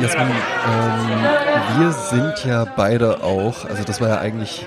[0.00, 4.66] Jasmin, ähm, wir sind ja beide auch, also das war ja eigentlich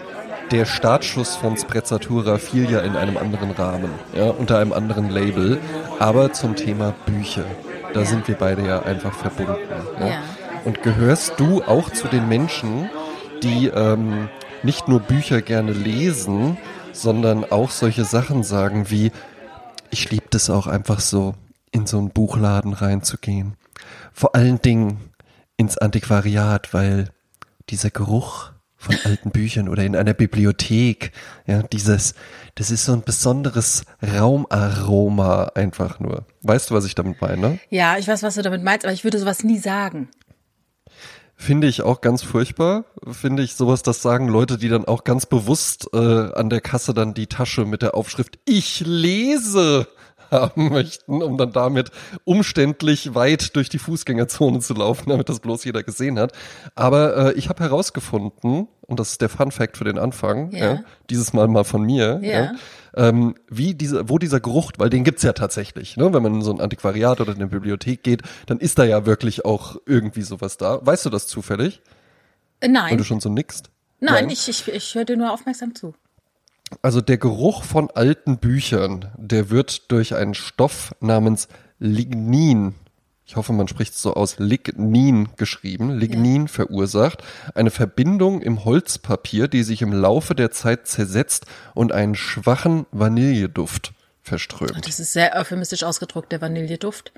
[0.51, 5.59] der Startschuss von Sprezzatura fiel ja in einem anderen Rahmen, ja, unter einem anderen Label,
[5.99, 7.43] aber zum Thema Bücher.
[7.93, 8.05] Da ja.
[8.05, 9.57] sind wir beide ja einfach verbunden.
[9.99, 10.07] Ja.
[10.07, 10.19] ja.
[10.63, 12.89] Und gehörst du auch zu den Menschen,
[13.43, 14.29] die ähm,
[14.63, 16.57] nicht nur Bücher gerne lesen,
[16.93, 19.11] sondern auch solche Sachen sagen wie,
[19.89, 21.35] ich liebe das auch einfach so,
[21.71, 23.55] in so einen Buchladen reinzugehen.
[24.13, 24.97] Vor allen Dingen
[25.57, 27.09] ins Antiquariat, weil
[27.69, 31.11] dieser Geruch von alten Büchern oder in einer Bibliothek,
[31.47, 32.13] ja, dieses,
[32.55, 36.25] das ist so ein besonderes Raumaroma einfach nur.
[36.43, 37.59] Weißt du, was ich damit meine?
[37.69, 40.09] Ja, ich weiß, was du damit meinst, aber ich würde sowas nie sagen.
[41.35, 42.85] Finde ich auch ganz furchtbar.
[43.11, 46.93] Finde ich sowas, das sagen Leute, die dann auch ganz bewusst äh, an der Kasse
[46.93, 49.87] dann die Tasche mit der Aufschrift Ich lese
[50.31, 51.91] haben möchten, um dann damit
[52.23, 56.33] umständlich weit durch die Fußgängerzone zu laufen, damit das bloß jeder gesehen hat.
[56.75, 60.73] Aber äh, ich habe herausgefunden, und das ist der Fun Fact für den Anfang, ja.
[60.73, 62.53] Ja, dieses Mal mal von mir, ja.
[62.95, 66.13] ähm, wie diese, wo dieser Geruch, weil den gibt's ja tatsächlich, ne?
[66.13, 69.05] wenn man in so ein Antiquariat oder in eine Bibliothek geht, dann ist da ja
[69.05, 70.85] wirklich auch irgendwie sowas da.
[70.85, 71.81] Weißt du das zufällig?
[72.59, 72.91] Äh, nein.
[72.91, 73.69] Weil du schon so nickst?
[73.99, 74.29] Nein, Nein.
[74.29, 75.95] ich, ich, ich höre dir nur aufmerksam zu.
[76.81, 81.47] Also der Geruch von alten Büchern, der wird durch einen Stoff namens
[81.79, 82.75] Lignin,
[83.25, 86.47] ich hoffe, man spricht es so aus, Lignin geschrieben, Lignin ja.
[86.47, 87.23] verursacht,
[87.55, 93.91] eine Verbindung im Holzpapier, die sich im Laufe der Zeit zersetzt und einen schwachen Vanilleduft
[94.23, 94.87] verströmt.
[94.87, 97.11] Das ist sehr euphemistisch ausgedruckt, der Vanilleduft.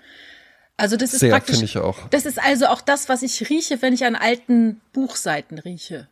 [0.78, 1.62] Also das ist sehr, praktisch.
[1.62, 2.08] Ich auch.
[2.10, 6.08] Das ist also auch das, was ich rieche, wenn ich an alten Buchseiten rieche.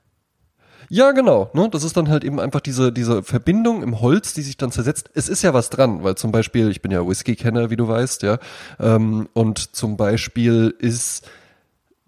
[0.90, 1.50] Ja, genau.
[1.54, 1.70] Ne?
[1.70, 5.10] Das ist dann halt eben einfach diese, diese Verbindung im Holz, die sich dann zersetzt.
[5.14, 8.24] Es ist ja was dran, weil zum Beispiel, ich bin ja Whisky-Kenner, wie du weißt,
[8.24, 8.38] ja.
[8.80, 11.28] Ähm, und zum Beispiel ist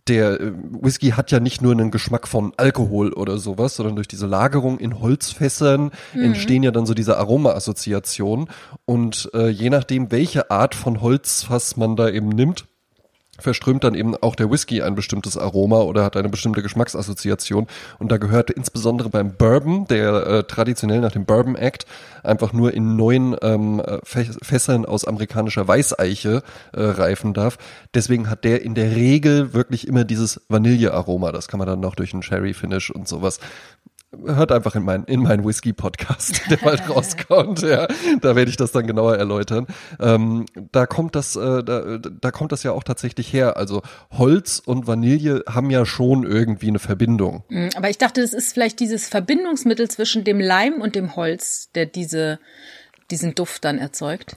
[0.10, 4.08] der äh, Whisky hat ja nicht nur einen Geschmack von Alkohol oder sowas, sondern durch
[4.08, 6.24] diese Lagerung in Holzfässern mhm.
[6.24, 8.50] entstehen ja dann so diese Aroma-Assoziationen.
[8.86, 12.66] Und äh, je nachdem, welche Art von Holzfass man da eben nimmt,
[13.40, 17.68] verströmt dann eben auch der Whisky ein bestimmtes Aroma oder hat eine bestimmte Geschmacksassoziation.
[17.98, 21.86] Und da gehört insbesondere beim Bourbon, der äh, traditionell nach dem Bourbon Act
[22.24, 27.58] einfach nur in neuen ähm, Fässern aus amerikanischer Weißeiche äh, reifen darf.
[27.94, 31.32] Deswegen hat der in der Regel wirklich immer dieses Vanillearoma.
[31.32, 33.40] Das kann man dann noch durch einen Sherry Finish und sowas
[34.26, 37.62] hört einfach in meinen in meinen Whisky Podcast, der bald rauskommt.
[37.62, 37.88] Ja,
[38.22, 39.68] da werde ich das dann genauer erläutern.
[40.00, 43.58] Ähm, da kommt das, äh, da, da kommt das ja auch tatsächlich her.
[43.58, 43.82] Also
[44.12, 47.44] Holz und Vanille haben ja schon irgendwie eine Verbindung.
[47.50, 51.70] Mm, aber ich dachte, das ist vielleicht dieses Verbindungsmittel zwischen dem Leim und dem Holz,
[51.76, 52.40] der diese
[53.12, 54.36] diesen Duft dann erzeugt.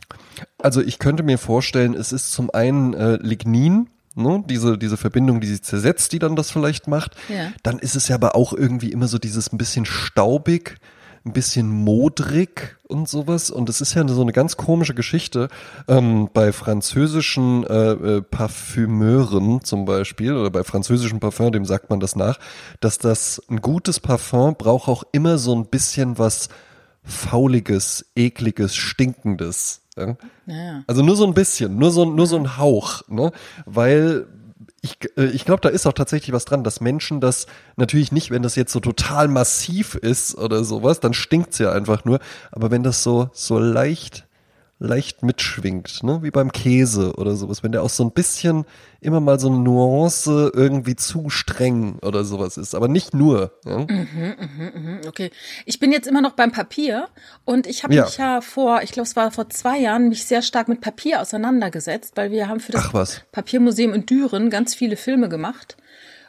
[0.58, 5.40] Also ich könnte mir vorstellen, es ist zum einen äh, Lignin, ne, diese, diese Verbindung,
[5.40, 7.16] die sich zersetzt, die dann das vielleicht macht.
[7.28, 7.52] Ja.
[7.62, 10.76] Dann ist es ja aber auch irgendwie immer so dieses ein bisschen staubig,
[11.24, 13.50] ein bisschen modrig und sowas.
[13.50, 15.48] Und es ist ja so eine ganz komische Geschichte
[15.88, 22.00] ähm, bei französischen äh, äh, Parfümeuren zum Beispiel oder bei französischen Parfum, dem sagt man
[22.00, 22.38] das nach,
[22.80, 26.48] dass das ein gutes Parfum braucht auch immer so ein bisschen was
[27.04, 29.81] fauliges, ekliges, stinkendes.
[29.96, 30.16] Ja?
[30.46, 30.84] Ja.
[30.86, 33.32] Also nur so ein bisschen, nur so, nur so ein Hauch, ne?
[33.66, 34.26] Weil
[34.80, 38.30] ich, äh, ich glaube, da ist auch tatsächlich was dran, dass Menschen das natürlich nicht,
[38.30, 42.18] wenn das jetzt so total massiv ist oder sowas, dann stinkt's ja einfach nur.
[42.50, 44.26] Aber wenn das so, so leicht
[44.82, 46.22] leicht mitschwingt, ne?
[46.22, 48.64] wie beim Käse oder sowas, wenn der auch so ein bisschen
[49.00, 53.52] immer mal so eine Nuance irgendwie zu streng oder sowas ist, aber nicht nur.
[53.64, 53.78] Ja?
[53.78, 55.30] Mhm, mh, mh, okay,
[55.66, 57.08] ich bin jetzt immer noch beim Papier
[57.44, 58.04] und ich habe ja.
[58.04, 61.20] mich ja vor, ich glaube es war vor zwei Jahren, mich sehr stark mit Papier
[61.20, 65.76] auseinandergesetzt, weil wir haben für das Papiermuseum in Düren ganz viele Filme gemacht.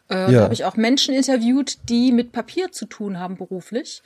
[0.10, 0.32] Äh, ja.
[0.32, 4.04] Da habe ich auch Menschen interviewt, die mit Papier zu tun haben beruflich.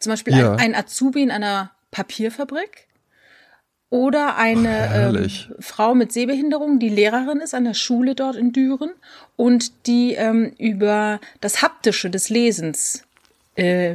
[0.00, 0.52] Zum Beispiel ja.
[0.52, 2.88] ein, ein Azubi in einer Papierfabrik
[3.94, 8.90] oder eine ähm, Frau mit Sehbehinderung, die Lehrerin ist an der Schule dort in Düren
[9.36, 13.04] und die ähm, über das Haptische des Lesens
[13.54, 13.94] äh,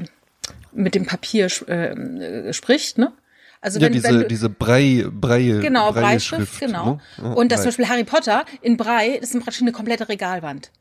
[0.71, 3.11] mit dem Papier äh, spricht, ne?
[3.59, 7.01] Also wenn, ja, diese, wenn du, diese Brei, Brei, genau, Breischrift, genau.
[7.17, 7.35] Ne?
[7.35, 7.63] Und das Brei.
[7.63, 10.71] zum Beispiel Harry Potter in Brei, das ist praktisch eine komplette Regalwand.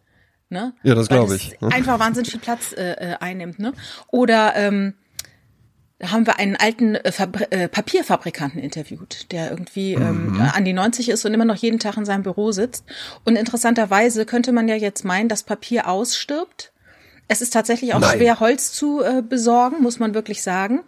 [0.48, 0.74] Ne?
[0.84, 1.60] Ja, das glaube ich.
[1.60, 3.72] Einfach wahnsinnig viel Platz äh, äh, einnimmt, ne?
[4.12, 4.94] Oder ähm,
[5.98, 7.12] da haben wir einen alten äh,
[7.50, 10.40] äh, Papierfabrikanten interviewt, der irgendwie ähm, mhm.
[10.40, 12.84] an die 90 ist und immer noch jeden Tag in seinem Büro sitzt.
[13.24, 16.72] Und interessanterweise könnte man ja jetzt meinen, dass Papier ausstirbt.
[17.26, 18.16] Es ist tatsächlich auch Nein.
[18.16, 20.84] schwer, Holz zu äh, besorgen, muss man wirklich sagen.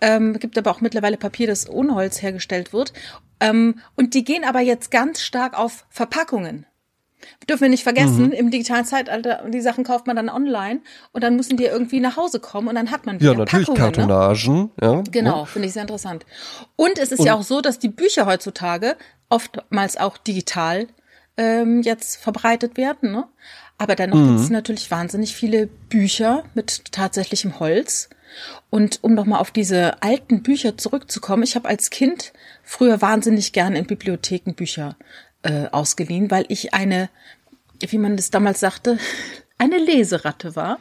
[0.00, 2.94] Ähm, gibt aber auch mittlerweile Papier, das ohne Holz hergestellt wird.
[3.40, 6.64] Ähm, und die gehen aber jetzt ganz stark auf Verpackungen.
[7.48, 8.32] Dürfen wir nicht vergessen, mhm.
[8.32, 10.80] im digitalen Zeitalter, die Sachen kauft man dann online
[11.12, 13.66] und dann müssen die irgendwie nach Hause kommen und dann hat man wieder Ja, natürlich
[13.66, 13.96] Packungen, ne?
[13.96, 14.54] Kartonagen.
[14.54, 14.70] Ne?
[14.80, 16.26] Ja, genau, finde ich sehr interessant.
[16.76, 18.96] Und es ist und, ja auch so, dass die Bücher heutzutage
[19.28, 20.86] oftmals auch digital
[21.36, 23.12] ähm, jetzt verbreitet werden.
[23.12, 23.24] Ne?
[23.78, 24.28] Aber dennoch mhm.
[24.28, 28.10] gibt es natürlich wahnsinnig viele Bücher mit tatsächlichem Holz.
[28.70, 32.32] Und um nochmal auf diese alten Bücher zurückzukommen, ich habe als Kind
[32.62, 34.96] früher wahnsinnig gern in Bibliotheken Bücher
[35.42, 37.08] äh, ausgeliehen, weil ich eine,
[37.80, 38.98] wie man das damals sagte,
[39.58, 40.78] eine Leseratte war.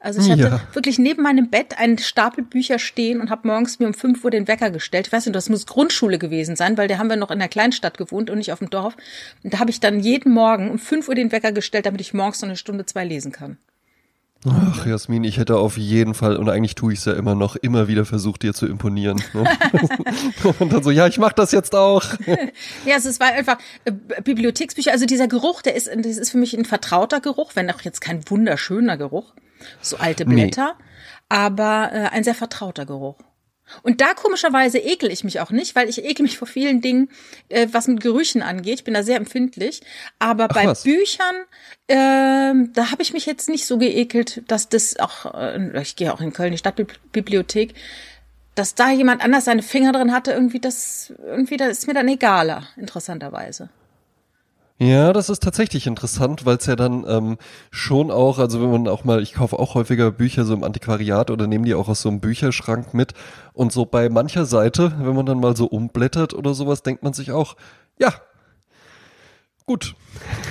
[0.00, 0.60] Also ich hatte ja.
[0.74, 4.30] wirklich neben meinem Bett einen Stapel Bücher stehen und habe morgens mir um 5 Uhr
[4.30, 5.08] den Wecker gestellt.
[5.08, 7.48] Ich weiß nicht, das muss Grundschule gewesen sein, weil da haben wir noch in der
[7.48, 8.96] Kleinstadt gewohnt und nicht auf dem Dorf.
[9.42, 12.14] Und da habe ich dann jeden Morgen um 5 Uhr den Wecker gestellt, damit ich
[12.14, 13.58] morgens noch eine Stunde zwei lesen kann.
[14.46, 17.56] Ach, Jasmin, ich hätte auf jeden Fall, und eigentlich tue ich es ja immer noch,
[17.56, 19.20] immer wieder versucht, dir zu imponieren.
[19.34, 19.44] Ne?
[20.60, 22.04] und dann so, ja, ich mach das jetzt auch.
[22.86, 23.92] ja, also es war einfach äh,
[24.22, 27.80] Bibliotheksbücher, also dieser Geruch, der ist, das ist für mich ein vertrauter Geruch, wenn auch
[27.80, 29.34] jetzt kein wunderschöner Geruch,
[29.80, 30.84] so alte Blätter, nee.
[31.28, 33.16] aber äh, ein sehr vertrauter Geruch.
[33.82, 37.08] Und da komischerweise ekel ich mich auch nicht, weil ich ekel mich vor vielen Dingen,
[37.48, 38.80] äh, was mit Gerüchen angeht.
[38.80, 39.80] Ich bin da sehr empfindlich.
[40.18, 40.82] Aber Ach, bei was?
[40.82, 41.36] Büchern,
[41.86, 46.12] äh, da habe ich mich jetzt nicht so geekelt, dass das auch, äh, ich gehe
[46.12, 47.74] auch in Köln, die Stadtbibliothek,
[48.54, 52.08] dass da jemand anders seine Finger drin hatte, irgendwie das, irgendwie, das ist mir dann
[52.08, 53.70] egaler, interessanterweise.
[54.80, 57.38] Ja, das ist tatsächlich interessant, weil es ja dann ähm,
[57.72, 61.32] schon auch, also wenn man auch mal, ich kaufe auch häufiger Bücher so im Antiquariat
[61.32, 63.12] oder nehme die auch aus so einem Bücherschrank mit.
[63.54, 67.12] Und so bei mancher Seite, wenn man dann mal so umblättert oder sowas, denkt man
[67.12, 67.56] sich auch,
[67.98, 68.12] ja,
[69.68, 69.94] Gut.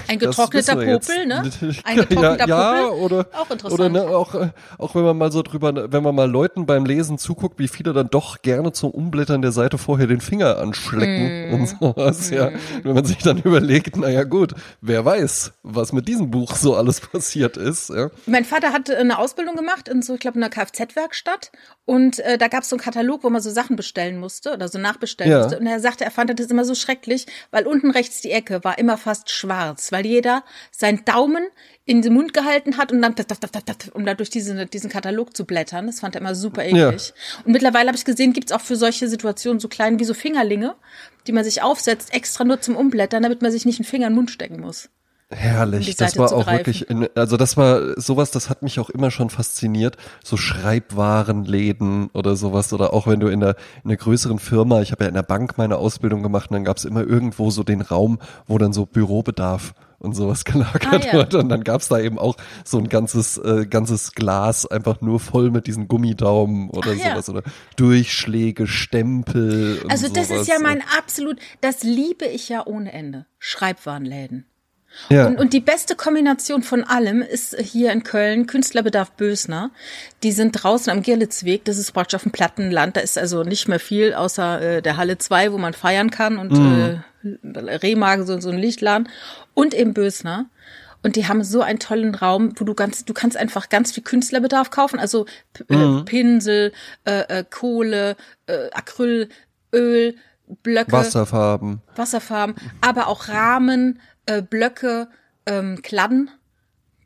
[0.08, 1.42] Ein getrockneter Popel, ne?
[1.84, 3.74] Ein getrockneter ja, ja, oder, auch interessant.
[3.74, 4.36] Oder ne, auch,
[4.78, 7.94] auch wenn man mal so drüber, wenn man mal Leuten beim Lesen zuguckt, wie viele
[7.94, 11.54] dann doch gerne zum Umblättern der Seite vorher den Finger anschlecken mm.
[11.54, 12.34] und sowas, mm.
[12.34, 12.52] ja.
[12.84, 17.02] Wenn man sich dann überlegt, naja gut, wer weiß, was mit diesem Buch so alles
[17.02, 18.10] passiert ist, ja.
[18.28, 21.52] Mein Vater hat eine Ausbildung gemacht in so, ich glaube, einer Kfz-Werkstatt
[21.86, 24.68] und äh, da gab es so einen Katalog, wo man so Sachen bestellen musste oder
[24.68, 25.40] so nachbestellen ja.
[25.40, 28.64] musste und er sagte, er fand das immer so schrecklich, weil unten rechts die Ecke
[28.64, 31.48] war immer fast schwarz, weil jeder seinen Daumen
[31.86, 33.16] in den Mund gehalten hat und dann,
[33.94, 35.88] um da durch diesen, diesen Katalog zu blättern.
[35.88, 37.14] Das fand er immer super eklig.
[37.16, 37.44] Ja.
[37.46, 40.76] Und mittlerweile habe ich gesehen, gibt's auch für solche Situationen so kleine wie so Fingerlinge,
[41.26, 44.12] die man sich aufsetzt, extra nur zum Umblättern, damit man sich nicht einen Finger in
[44.12, 44.90] den Mund stecken muss.
[45.30, 49.12] Herrlich, das war auch wirklich, in, also das war sowas, das hat mich auch immer
[49.12, 54.40] schon fasziniert, so Schreibwarenläden oder sowas oder auch wenn du in einer, in einer größeren
[54.40, 57.02] Firma, ich habe ja in der Bank meine Ausbildung gemacht und dann gab es immer
[57.02, 61.14] irgendwo so den Raum, wo dann so Bürobedarf und sowas gelagert ah, ja.
[61.14, 65.20] wurde und dann gab's da eben auch so ein ganzes äh, ganzes Glas einfach nur
[65.20, 67.34] voll mit diesen Gummidaumen oder Ach, sowas ja.
[67.34, 67.44] oder
[67.76, 69.82] Durchschläge, Stempel.
[69.84, 70.44] Und also das sowas.
[70.44, 73.26] ist ja mein absolut, das liebe ich ja ohne Ende.
[73.40, 74.46] Schreibwarenläden.
[75.10, 75.28] Ja.
[75.28, 79.72] Und, und die beste Kombination von allem ist hier in Köln Künstlerbedarf Bösner.
[80.24, 83.68] Die sind draußen am Girlitzweg, das ist praktisch auf dem Plattenland, da ist also nicht
[83.68, 87.04] mehr viel außer äh, der Halle 2, wo man feiern kann und mhm.
[87.24, 89.10] äh, Rehmagen, so, so ein Lichtladen
[89.54, 90.46] und eben Bösner.
[91.04, 94.04] Und die haben so einen tollen Raum, wo du ganz, du kannst einfach ganz viel
[94.04, 95.26] Künstlerbedarf kaufen, also
[95.70, 96.06] äh, mhm.
[96.06, 96.74] Pinsel,
[97.06, 98.18] äh, äh, Kohle,
[98.48, 99.30] äh, Acryl,
[99.74, 100.16] Öl,
[100.64, 100.92] Blöcke.
[100.92, 101.82] Wasserfarben.
[101.96, 105.10] Wasserfarben, aber auch Rahmen, äh, Blöcke,
[105.46, 106.30] ähm, Kladden,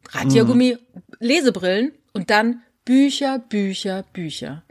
[0.10, 1.02] Radiergummi, mhm.
[1.20, 4.64] Lesebrillen und dann Bücher, Bücher, Bücher.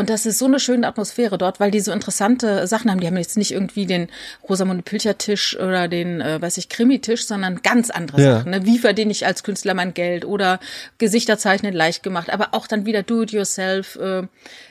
[0.00, 3.00] Und das ist so eine schöne Atmosphäre dort, weil die so interessante Sachen haben.
[3.00, 4.08] Die haben jetzt nicht irgendwie den
[4.48, 8.38] Rosamunde Pilcher-Tisch oder den, äh, weiß ich, Krimi-Tisch, sondern ganz andere ja.
[8.38, 8.50] Sachen.
[8.52, 8.64] Ne?
[8.64, 10.58] Wie verdiene ich als Künstler mein Geld oder
[10.96, 13.96] Gesichter zeichnen leicht gemacht, aber auch dann wieder do-it-yourself.
[13.96, 14.22] Äh,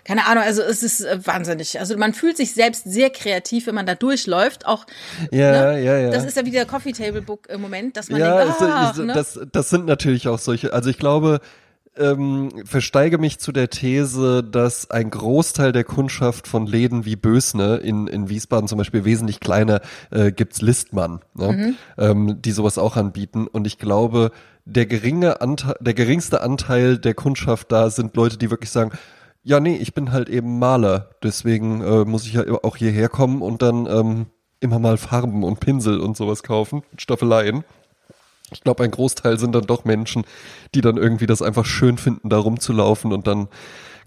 [0.03, 1.79] keine Ahnung, also es ist äh, wahnsinnig.
[1.79, 4.65] Also man fühlt sich selbst sehr kreativ, wenn man da durchläuft.
[4.65, 4.88] Auch,
[5.29, 5.83] ja, ne?
[5.83, 6.09] ja, ja.
[6.09, 8.98] Das ist ja wieder Coffee Table Book im Moment, dass man ja, denkt, ah, ist,
[8.98, 9.13] ne?
[9.13, 11.39] das, das sind natürlich auch solche, also ich glaube,
[11.98, 17.77] ähm, versteige mich zu der These, dass ein Großteil der Kundschaft von Läden wie Bösne
[17.77, 19.81] in, in Wiesbaden zum Beispiel wesentlich kleiner
[20.12, 21.51] äh, gibt's Listmann, ne?
[21.51, 21.75] mhm.
[21.98, 23.48] ähm, die sowas auch anbieten.
[23.48, 24.31] Und ich glaube,
[24.65, 28.91] der geringe Anteil, der geringste Anteil der Kundschaft da sind Leute, die wirklich sagen,
[29.43, 33.41] ja, nee, ich bin halt eben Maler, deswegen äh, muss ich ja auch hierher kommen
[33.41, 34.25] und dann ähm,
[34.60, 37.63] immer mal Farben und Pinsel und sowas kaufen, Staffeleien.
[38.51, 40.25] Ich glaube, ein Großteil sind dann doch Menschen,
[40.75, 43.48] die dann irgendwie das einfach schön finden, da rumzulaufen und dann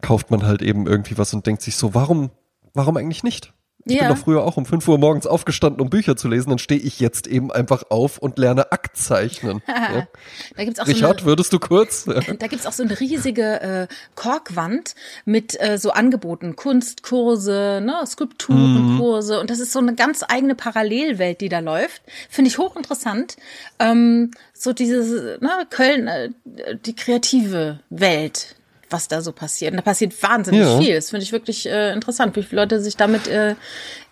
[0.00, 2.30] kauft man halt eben irgendwie was und denkt sich so, warum,
[2.74, 3.52] warum eigentlich nicht?
[3.84, 4.02] Ich ja.
[4.06, 6.50] bin doch früher auch um 5 Uhr morgens aufgestanden, um Bücher zu lesen.
[6.50, 9.60] Dann stehe ich jetzt eben einfach auf und lerne Aktzeichnen.
[9.68, 10.06] ja.
[10.56, 12.06] da gibt's auch Richard, so eine, würdest du kurz?
[12.38, 19.36] Da gibt's auch so eine riesige äh, Korkwand mit äh, so Angeboten, Kunstkurse, ne, Skulpturenkurse.
[19.36, 19.40] Mm.
[19.40, 22.02] Und das ist so eine ganz eigene Parallelwelt, die da läuft.
[22.28, 23.36] Finde ich hochinteressant.
[23.78, 26.30] Ähm, so diese, ne, Köln, äh,
[26.84, 28.56] die kreative Welt
[28.92, 29.72] was da so passiert.
[29.72, 30.78] Und da passiert wahnsinnig ja.
[30.78, 30.94] viel.
[30.94, 33.54] Das finde ich wirklich äh, interessant, wie viele Leute sich damit äh,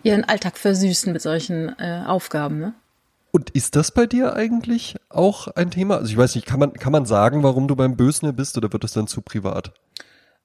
[0.03, 2.59] ihren Alltag versüßen mit solchen äh, Aufgaben.
[2.59, 2.73] Ne?
[3.31, 5.97] Und ist das bei dir eigentlich auch ein Thema?
[5.97, 8.71] Also ich weiß nicht, kann man, kann man sagen, warum du beim Bösner bist oder
[8.73, 9.71] wird das dann zu privat?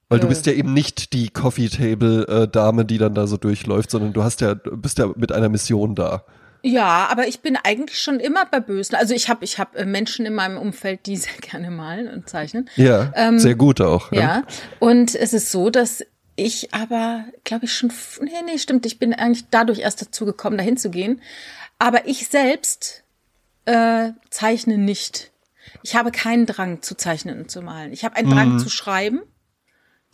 [0.08, 0.28] Weil du äh.
[0.28, 4.12] bist ja eben nicht die Coffee Table äh, Dame, die dann da so durchläuft, sondern
[4.12, 6.24] du hast ja bist ja mit einer Mission da.
[6.66, 8.96] Ja, aber ich bin eigentlich schon immer bei Bösen.
[8.96, 12.28] Also ich habe ich hab äh, Menschen in meinem Umfeld, die sehr gerne malen und
[12.28, 12.68] zeichnen.
[12.74, 14.10] Ja, ähm, sehr gut auch.
[14.10, 14.20] Ja.
[14.20, 14.42] ja,
[14.80, 16.02] und es ist so, dass
[16.34, 20.58] ich aber, glaube ich, schon, nee, nee, stimmt, ich bin eigentlich dadurch erst dazu gekommen,
[20.58, 21.22] dahin zu gehen.
[21.78, 23.04] Aber ich selbst
[23.64, 25.30] äh, zeichne nicht.
[25.82, 27.92] Ich habe keinen Drang zu zeichnen und zu malen.
[27.92, 28.58] Ich habe einen Drang mhm.
[28.58, 29.20] zu schreiben.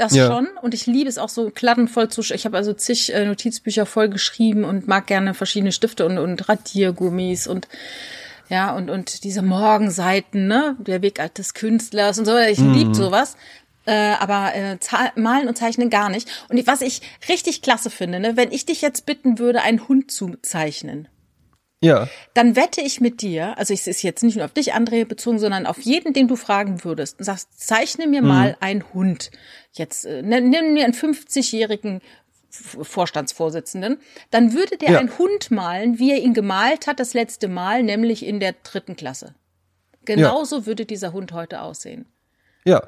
[0.03, 0.27] Das ja.
[0.27, 0.49] schon.
[0.61, 4.09] Und ich liebe es auch so kladdenvoll zu Ich habe also zig äh, Notizbücher voll
[4.09, 7.69] geschrieben und mag gerne verschiedene Stifte und, und Radiergummis und
[8.49, 10.75] ja, und, und diese Morgenseiten, ne?
[10.81, 12.37] Der Weg des Künstlers und so.
[12.37, 12.75] Ich mhm.
[12.75, 13.37] liebe sowas.
[13.85, 14.77] Äh, aber äh,
[15.15, 16.29] malen und zeichnen gar nicht.
[16.49, 20.11] Und was ich richtig klasse finde, ne, wenn ich dich jetzt bitten würde, einen Hund
[20.11, 21.07] zu zeichnen,
[21.83, 22.09] ja.
[22.35, 25.41] Dann wette ich mit dir, also es ist jetzt nicht nur auf dich, André, bezogen,
[25.41, 28.29] sondern auf jeden, den du fragen würdest, und sagst, zeichne mir mhm.
[28.29, 29.33] mal einen Hund.
[29.73, 32.01] Jetzt äh, nimm mir einen 50-jährigen
[32.51, 33.99] Vorstandsvorsitzenden,
[34.31, 34.99] dann würde der ja.
[34.99, 38.95] einen Hund malen, wie er ihn gemalt hat das letzte Mal, nämlich in der dritten
[38.95, 39.35] Klasse.
[40.05, 40.67] Genauso ja.
[40.67, 42.07] würde dieser Hund heute aussehen.
[42.65, 42.83] Ja.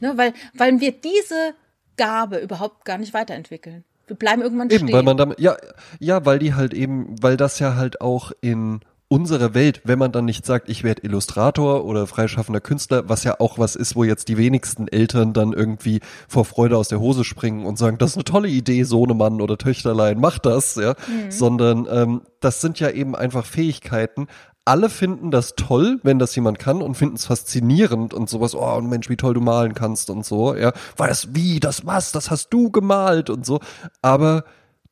[0.00, 1.54] Ne, weil, weil wir diese
[1.96, 3.84] Gabe überhaupt gar nicht weiterentwickeln.
[4.06, 4.94] Wir bleiben irgendwann eben, stehen.
[4.94, 5.56] Weil man damit, ja,
[5.98, 10.12] ja, weil die halt eben, weil das ja halt auch in unserer Welt, wenn man
[10.12, 14.02] dann nicht sagt, ich werde Illustrator oder freischaffender Künstler, was ja auch was ist, wo
[14.02, 18.10] jetzt die wenigsten Eltern dann irgendwie vor Freude aus der Hose springen und sagen, das
[18.10, 21.30] ist eine tolle Idee, Sohnemann oder Töchterlein, mach das, ja, mhm.
[21.30, 24.26] sondern ähm, das sind ja eben einfach Fähigkeiten,
[24.64, 28.80] alle finden das toll, wenn das jemand kann und finden es faszinierend und sowas, oh
[28.80, 32.30] Mensch, wie toll du malen kannst und so, ja, weil das wie, das was, das
[32.30, 33.60] hast du gemalt und so,
[34.00, 34.44] aber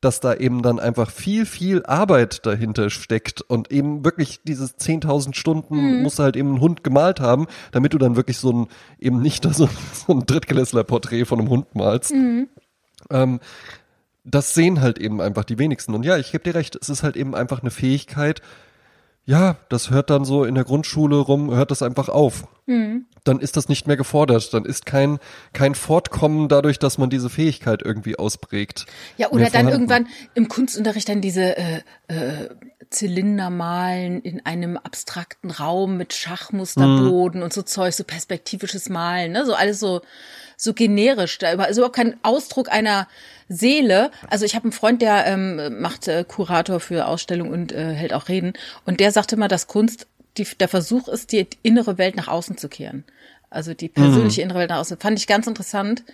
[0.03, 5.35] dass da eben dann einfach viel, viel Arbeit dahinter steckt und eben wirklich dieses 10.000
[5.35, 6.03] Stunden mhm.
[6.03, 8.67] musst du halt eben einen Hund gemalt haben, damit du dann wirklich so ein,
[8.99, 12.13] eben nicht so, so ein Drittklässler-Porträt von einem Hund malst.
[12.13, 12.49] Mhm.
[13.11, 13.41] Ähm,
[14.25, 15.95] das sehen halt eben einfach die wenigsten.
[15.95, 18.43] Und ja, ich gebe dir recht, es ist halt eben einfach eine Fähigkeit,
[19.25, 22.49] ja, das hört dann so in der Grundschule rum, hört das einfach auf.
[22.67, 23.07] Mhm.
[23.25, 24.53] Dann ist das nicht mehr gefordert.
[24.53, 25.19] Dann ist kein,
[25.53, 28.87] kein Fortkommen dadurch, dass man diese Fähigkeit irgendwie ausprägt.
[29.17, 32.49] Ja, oder dann irgendwann im Kunstunterricht dann diese äh, äh,
[32.91, 37.45] Zylinder malen in einem abstrakten Raum mit Schachmusterboden mhm.
[37.45, 39.47] und so Zeug, so perspektivisches Malen, ne?
[39.47, 40.03] So alles so,
[40.63, 41.39] so generisch.
[41.39, 43.09] Da ist überhaupt kein Ausdruck einer
[43.49, 44.11] Seele.
[44.31, 48.13] Also ich habe einen Freund, der ähm, macht äh, Kurator für Ausstellungen und äh, hält
[48.13, 48.53] auch Reden.
[48.87, 50.07] Und der sagte immer, dass Kunst
[50.39, 53.05] die, der Versuch ist, die innere Welt nach außen zu kehren.
[53.51, 54.45] Also die persönliche mhm.
[54.45, 54.99] innere Welt nach außen.
[54.99, 56.05] Fand ich ganz interessant.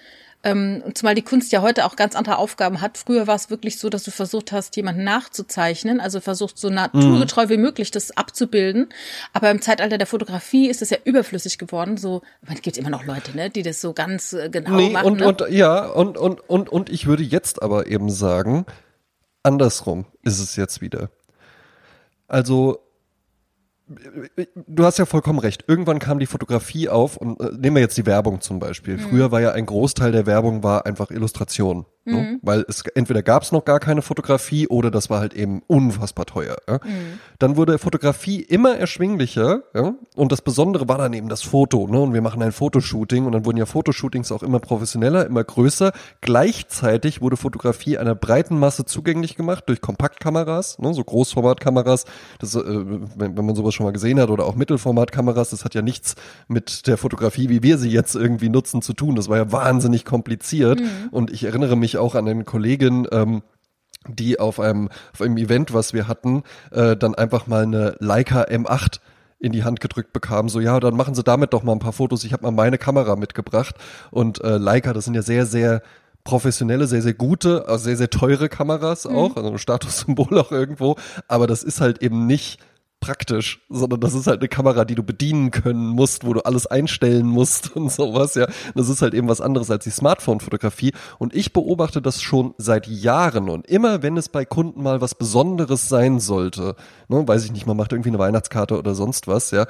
[0.45, 2.97] Ähm, zumal die Kunst ja heute auch ganz andere Aufgaben hat.
[2.97, 7.47] Früher war es wirklich so, dass du versucht hast, jemanden nachzuzeichnen, also versucht so naturgetreu
[7.47, 7.49] mhm.
[7.49, 8.89] wie möglich das abzubilden.
[9.33, 11.97] Aber im Zeitalter der Fotografie ist es ja überflüssig geworden.
[11.97, 15.07] So, es gibt immer noch Leute, ne, die das so ganz äh, genau nee, machen.
[15.07, 15.27] Und, ne?
[15.27, 18.65] und ja, und, und, und, und ich würde jetzt aber eben sagen,
[19.43, 21.11] andersrum ist es jetzt wieder.
[22.29, 22.88] Also
[24.67, 25.65] du hast ja vollkommen recht.
[25.67, 28.97] Irgendwann kam die Fotografie auf und äh, nehmen wir jetzt die Werbung zum Beispiel.
[28.97, 29.01] Mhm.
[29.01, 31.87] Früher war ja ein Großteil der Werbung war einfach Illustration.
[32.05, 32.15] Ne?
[32.15, 32.21] Mhm.
[32.21, 32.39] Ne?
[32.43, 36.27] Weil es entweder gab es noch gar keine Fotografie oder das war halt eben unfassbar
[36.27, 36.57] teuer.
[36.69, 36.75] Ja?
[36.85, 37.21] Mhm.
[37.39, 39.95] Dann wurde Fotografie immer erschwinglicher ja?
[40.17, 41.87] und das Besondere war dann eben das Foto.
[41.87, 42.01] Ne?
[42.01, 45.93] Und wir machen ein Fotoshooting und dann wurden ja Fotoshootings auch immer professioneller, immer größer.
[46.21, 50.93] Gleichzeitig wurde Fotografie einer breiten Masse zugänglich gemacht durch Kompaktkameras, ne?
[50.95, 52.05] so Großformatkameras.
[52.39, 55.75] Das, äh, wenn, wenn man sowas schon mal gesehen hat oder auch Mittelformatkameras, das hat
[55.75, 56.17] ja nichts
[56.49, 59.17] mit der Fotografie, wie wir sie jetzt irgendwie nutzen, zu tun.
[59.17, 61.09] Das war ja wahnsinnig kompliziert mhm.
[61.11, 63.43] und ich erinnere mich auch an eine Kollegin, ähm,
[64.07, 68.43] die auf einem, auf einem Event, was wir hatten, äh, dann einfach mal eine Leica
[68.43, 69.01] M8
[69.39, 71.93] in die Hand gedrückt bekam, so ja, dann machen Sie damit doch mal ein paar
[71.93, 72.25] Fotos.
[72.25, 73.77] Ich habe mal meine Kamera mitgebracht
[74.11, 75.83] und äh, Leica, das sind ja sehr, sehr
[76.25, 79.17] professionelle, sehr, sehr gute, also sehr, sehr teure Kameras mhm.
[79.17, 80.97] auch, also ein Statussymbol auch irgendwo,
[81.29, 82.61] aber das ist halt eben nicht
[83.01, 86.67] praktisch, sondern das ist halt eine Kamera, die du bedienen können musst, wo du alles
[86.67, 88.47] einstellen musst und sowas, ja.
[88.75, 90.93] Das ist halt eben was anderes als die Smartphone-Fotografie.
[91.19, 95.15] Und ich beobachte das schon seit Jahren und immer, wenn es bei Kunden mal was
[95.15, 96.77] Besonderes sein sollte,
[97.09, 99.67] ne, weiß ich nicht, man macht irgendwie eine Weihnachtskarte oder sonst was, ja,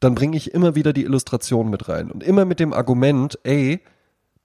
[0.00, 3.80] dann bringe ich immer wieder die Illustration mit rein und immer mit dem Argument, ey,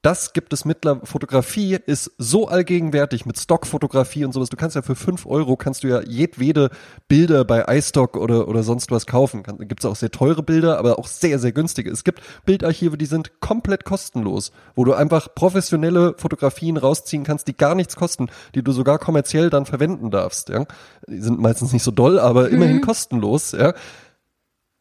[0.02, 4.48] das gibt es mittlerweile, Fotografie ist so allgegenwärtig mit Stockfotografie und sowas.
[4.48, 6.70] Du kannst ja für fünf Euro kannst du ja jedwede
[7.10, 9.44] Bilder bei iStock oder, oder sonst was kaufen.
[9.44, 11.92] Gibt es auch sehr teure Bilder, aber auch sehr, sehr günstige.
[11.92, 17.58] Es gibt Bildarchive, die sind komplett kostenlos, wo du einfach professionelle Fotografien rausziehen kannst, die
[17.58, 20.66] gar nichts kosten, die du sogar kommerziell dann verwenden darfst, ja.
[21.08, 22.56] Die sind meistens nicht so doll, aber mhm.
[22.56, 23.74] immerhin kostenlos, ja.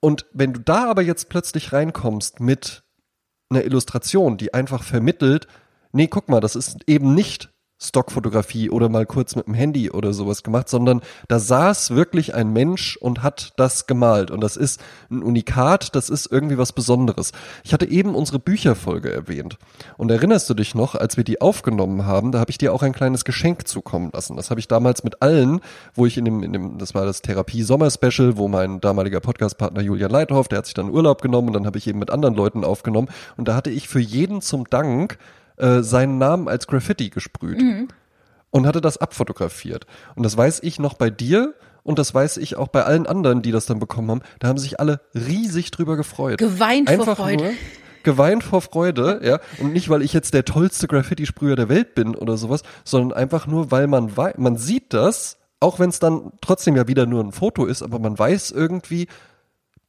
[0.01, 2.85] Und wenn du da aber jetzt plötzlich reinkommst mit
[3.51, 5.47] einer Illustration, die einfach vermittelt,
[5.93, 10.13] nee, guck mal, das ist eben nicht Stockfotografie oder mal kurz mit dem Handy oder
[10.13, 14.33] sowas gemacht, sondern da saß wirklich ein Mensch und hat das gemalt.
[14.33, 14.81] Und das ist
[15.11, 17.31] ein Unikat, das ist irgendwie was Besonderes.
[17.63, 19.59] Ich hatte eben unsere Bücherfolge erwähnt.
[19.97, 22.83] Und erinnerst du dich noch, als wir die aufgenommen haben, da habe ich dir auch
[22.83, 24.37] ein kleines Geschenk zukommen lassen.
[24.37, 25.61] Das habe ich damals mit allen,
[25.95, 30.11] wo ich in dem, in dem, das war das Therapie-Sommer-Special, wo mein damaliger Podcastpartner Julian
[30.11, 32.65] Leithoff, der hat sich dann Urlaub genommen und dann habe ich eben mit anderen Leuten
[32.65, 33.09] aufgenommen.
[33.37, 35.19] Und da hatte ich für jeden zum Dank
[35.59, 37.89] äh, seinen Namen als Graffiti gesprüht mhm.
[38.51, 39.87] und hatte das abfotografiert.
[40.15, 43.43] Und das weiß ich noch bei dir und das weiß ich auch bei allen anderen,
[43.43, 44.23] die das dann bekommen haben.
[44.41, 46.39] Da haben sich alle riesig drüber gefreut.
[46.39, 47.45] Geweint Einfach vor Freude.
[47.45, 47.53] Nur,
[48.03, 49.41] geweint vor Freude, ja.
[49.59, 53.47] Und nicht, weil ich jetzt der tollste Graffiti-Sprüher der Welt bin oder sowas, sondern einfach
[53.47, 57.23] nur, weil man weiß, man sieht das, auch wenn es dann trotzdem ja wieder nur
[57.23, 59.09] ein Foto ist, aber man weiß irgendwie,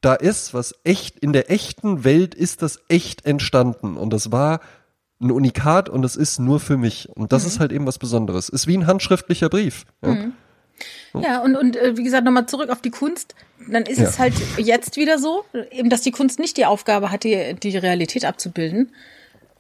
[0.01, 3.97] da ist was echt, in der echten Welt ist das echt entstanden.
[3.97, 4.61] Und das war
[5.21, 7.09] ein Unikat und es ist nur für mich.
[7.15, 7.47] Und das mhm.
[7.47, 8.49] ist halt eben was Besonderes.
[8.49, 9.85] Ist wie ein handschriftlicher Brief.
[10.01, 10.33] Ja, mhm.
[11.13, 13.35] ja und, und äh, wie gesagt, nochmal zurück auf die Kunst.
[13.69, 14.05] Dann ist ja.
[14.05, 17.77] es halt jetzt wieder so, eben, dass die Kunst nicht die Aufgabe hat, die, die
[17.77, 18.91] Realität abzubilden,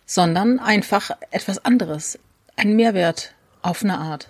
[0.05, 2.17] sondern einfach etwas anderes.
[2.55, 4.29] Ein Mehrwert auf eine Art.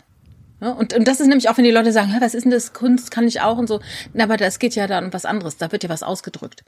[0.61, 2.73] Ja, und, und das ist nämlich auch, wenn die Leute sagen, was ist denn das
[2.73, 3.79] Kunst, kann ich auch und so.
[4.13, 6.63] Na, aber das geht ja dann um was anderes, da wird ja was ausgedrückt.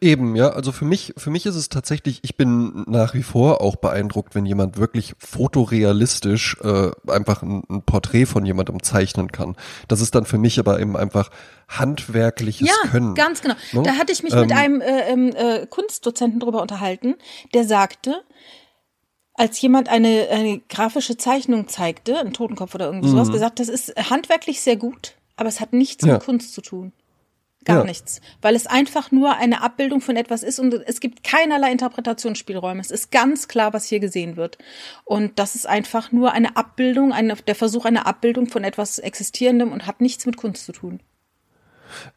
[0.00, 0.50] Eben, ja.
[0.50, 4.34] Also für mich, für mich ist es tatsächlich, ich bin nach wie vor auch beeindruckt,
[4.34, 9.56] wenn jemand wirklich fotorealistisch äh, einfach ein, ein Porträt von jemandem zeichnen kann.
[9.88, 11.30] Das ist dann für mich aber eben einfach
[11.68, 13.16] handwerkliches ja, Können.
[13.16, 13.54] Ja, ganz genau.
[13.72, 13.82] No?
[13.82, 17.14] Da hatte ich mich ähm, mit einem äh, ähm, äh, Kunstdozenten drüber unterhalten,
[17.52, 18.22] der sagte,
[19.34, 23.32] als jemand eine, eine grafische Zeichnung zeigte, einen Totenkopf oder irgendwie sowas, mhm.
[23.32, 26.14] gesagt, das ist handwerklich sehr gut, aber es hat nichts ja.
[26.14, 26.92] mit Kunst zu tun.
[27.64, 27.84] Gar ja.
[27.84, 28.20] nichts.
[28.42, 32.80] Weil es einfach nur eine Abbildung von etwas ist und es gibt keinerlei Interpretationsspielräume.
[32.80, 34.58] Es ist ganz klar, was hier gesehen wird.
[35.04, 39.72] Und das ist einfach nur eine Abbildung, eine, der Versuch einer Abbildung von etwas Existierendem
[39.72, 41.00] und hat nichts mit Kunst zu tun.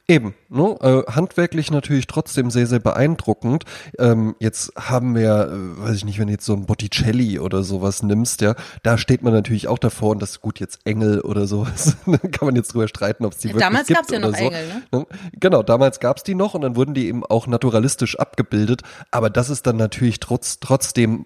[0.08, 0.76] Eben, ne?
[0.82, 3.66] äh, handwerklich natürlich trotzdem sehr, sehr beeindruckend.
[4.00, 7.64] Ähm, jetzt haben wir, äh, weiß ich nicht, wenn du jetzt so ein Botticelli oder
[7.64, 11.20] sowas nimmst, ja, da steht man natürlich auch davor und das ist gut jetzt Engel
[11.20, 11.98] oder sowas.
[12.06, 14.46] kann man jetzt drüber streiten, ob es die wirklich damals gibt gab's ja noch so.
[14.46, 15.00] Engel, ne?
[15.00, 15.06] ne?
[15.40, 18.84] Genau, damals gab's die noch und dann wurden die eben auch naturalistisch abgebildet.
[19.12, 21.26] Aber das ist dann natürlich trotz, trotzdem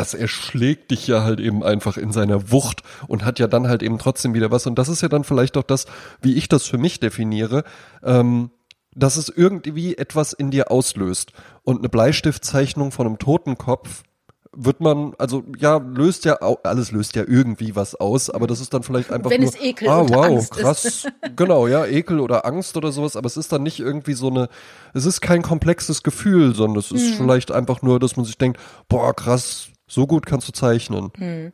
[0.00, 3.82] das erschlägt dich ja halt eben einfach in seiner Wucht und hat ja dann halt
[3.82, 4.66] eben trotzdem wieder was.
[4.66, 5.84] Und das ist ja dann vielleicht auch das,
[6.22, 7.64] wie ich das für mich definiere,
[8.02, 8.50] ähm,
[8.94, 11.32] dass es irgendwie etwas in dir auslöst.
[11.64, 14.04] Und eine Bleistiftzeichnung von einem Totenkopf
[14.52, 18.72] wird man, also ja, löst ja, alles löst ja irgendwie was aus, aber das ist
[18.72, 21.12] dann vielleicht einfach Wenn nur, es Ekel ah, wow, Angst krass, ist.
[21.36, 24.48] genau, ja, Ekel oder Angst oder sowas, aber es ist dann nicht irgendwie so eine,
[24.94, 27.16] es ist kein komplexes Gefühl, sondern es ist mhm.
[27.18, 28.58] vielleicht einfach nur, dass man sich denkt,
[28.88, 31.10] boah, krass, so gut kannst du zeichnen.
[31.16, 31.52] Hm.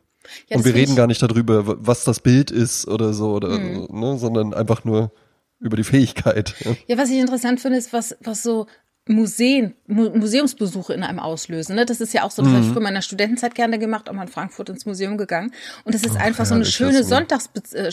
[0.49, 3.87] Ja, und wir reden gar nicht darüber, was das Bild ist oder so, oder, hm.
[3.89, 5.11] ne, sondern einfach nur
[5.59, 6.53] über die Fähigkeit.
[6.59, 6.75] Ja.
[6.87, 8.67] ja, was ich interessant finde, ist, was, was so
[9.09, 11.75] Museen, Mu Museumsbesuche in einem auslösen.
[11.75, 11.85] Ne?
[11.85, 12.55] Das ist ja auch so, das mhm.
[12.55, 15.53] habe ich früher in meiner Studentenzeit gerne gemacht, auch mal in Frankfurt ins Museum gegangen.
[15.85, 17.87] Und das ist oh, einfach so eine schöne Sonntags, äh,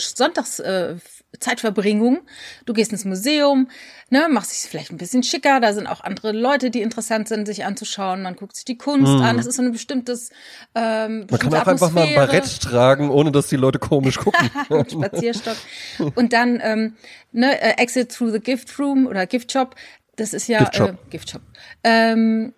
[0.63, 0.95] äh,
[1.39, 2.21] Zeitverbringung.
[2.65, 3.69] Du gehst ins Museum,
[4.09, 7.45] ne, machst dich vielleicht ein bisschen schicker, da sind auch andere Leute, die interessant sind,
[7.45, 8.21] sich anzuschauen.
[8.21, 9.21] Man guckt sich die Kunst mhm.
[9.21, 9.37] an.
[9.37, 10.29] Das ist so ein bestimmtes
[10.73, 14.49] ähm, Man kann auch einfach mal ein Barett tragen, ohne dass die Leute komisch gucken.
[14.89, 15.57] Spazierstock.
[16.15, 16.95] Und dann ähm,
[17.31, 19.75] ne, äh, Exit through the Gift Room oder Gift Shop.
[20.15, 20.89] Das ist ja Giftshop.
[20.89, 21.41] Äh, Giftshop.
[21.83, 22.53] Ähm,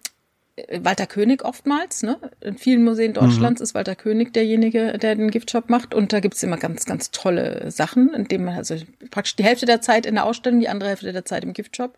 [0.81, 2.17] Walter König oftmals, ne?
[2.41, 3.63] In vielen Museen Deutschlands mhm.
[3.63, 5.93] ist Walter König derjenige, der den Giftshop macht.
[5.93, 8.75] Und da gibt's immer ganz, ganz tolle Sachen, indem man also
[9.11, 11.95] praktisch die Hälfte der Zeit in der Ausstellung, die andere Hälfte der Zeit im Giftshop.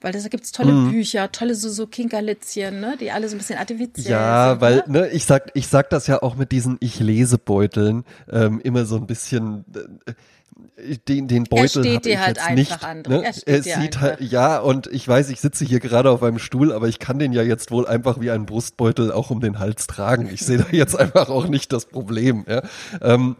[0.00, 0.90] Weil da gibt's tolle mhm.
[0.90, 2.96] Bücher, tolle so, so Kinkerlitzchen, ne?
[2.98, 4.60] Die alle so ein bisschen artifiziell ja, sind.
[4.60, 5.02] weil, ne?
[5.02, 9.06] ne, ich sag, ich sag das ja auch mit diesen Ich-Lese-Beuteln ähm, immer so ein
[9.06, 9.64] bisschen.
[10.06, 10.12] Äh,
[11.08, 13.08] den, den Beutel habe ich halt jetzt nicht.
[13.08, 13.22] Ne?
[13.24, 16.72] Er, er sieht halt, ja, und ich weiß, ich sitze hier gerade auf einem Stuhl,
[16.72, 19.86] aber ich kann den ja jetzt wohl einfach wie einen Brustbeutel auch um den Hals
[19.86, 20.28] tragen.
[20.32, 22.44] Ich sehe da jetzt einfach auch nicht das Problem.
[22.48, 22.62] Ja?
[23.00, 23.36] Ähm,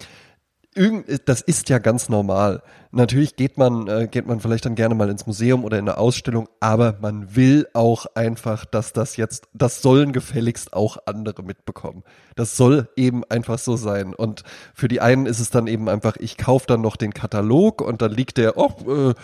[1.24, 2.62] das ist ja ganz normal.
[2.92, 5.98] Natürlich geht man, äh, geht man vielleicht dann gerne mal ins Museum oder in eine
[5.98, 12.04] Ausstellung, aber man will auch einfach, dass das jetzt, das sollen gefälligst auch andere mitbekommen.
[12.36, 14.14] Das soll eben einfach so sein.
[14.14, 17.80] Und für die einen ist es dann eben einfach, ich kaufe dann noch den Katalog
[17.80, 19.14] und dann liegt der, oh, äh,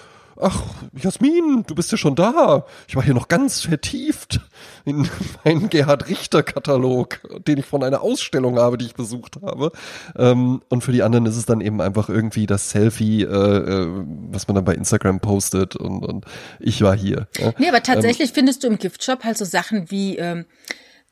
[0.41, 0.63] ach,
[0.95, 2.67] Jasmin, du bist ja schon da.
[2.89, 4.41] Ich war hier noch ganz vertieft
[4.85, 5.09] in
[5.45, 9.73] meinen Gerhard Richter Katalog, den ich von einer Ausstellung habe, die ich besucht habe.
[10.17, 14.05] Ähm, und für die anderen ist es dann eben einfach irgendwie das Selfie, äh, äh,
[14.31, 16.25] was man dann bei Instagram postet und, und
[16.61, 17.29] ich war hier.
[17.39, 17.53] Ja.
[17.59, 20.45] Nee, aber tatsächlich ähm, findest du im Giftshop halt so Sachen wie, ähm,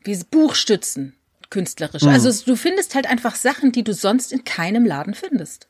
[0.03, 1.15] wie Buchstützen
[1.51, 2.03] künstlerisch.
[2.03, 2.13] Mh.
[2.13, 5.69] Also du findest halt einfach Sachen, die du sonst in keinem Laden findest.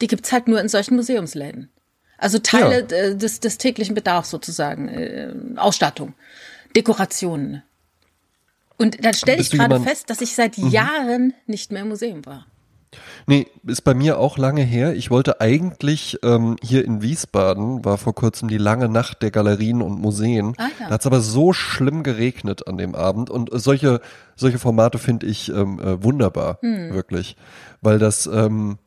[0.00, 1.70] Die gibt's halt nur in solchen Museumsläden.
[2.18, 3.14] Also Teile ja.
[3.14, 6.14] des, des täglichen Bedarfs sozusagen, äh, Ausstattung,
[6.74, 7.62] Dekorationen.
[8.78, 10.68] Und dann stelle ich gerade fest, dass ich seit mhm.
[10.68, 12.46] Jahren nicht mehr im Museum war.
[13.26, 14.94] Nee, ist bei mir auch lange her.
[14.94, 19.82] Ich wollte eigentlich ähm, hier in Wiesbaden, war vor kurzem die lange Nacht der Galerien
[19.82, 20.54] und Museen.
[20.56, 20.86] Ah, ja.
[20.86, 23.28] Da hat es aber so schlimm geregnet an dem Abend.
[23.28, 24.00] Und solche,
[24.36, 26.92] solche Formate finde ich ähm, äh, wunderbar, hm.
[26.92, 27.36] wirklich.
[27.80, 28.78] Weil das, ähm,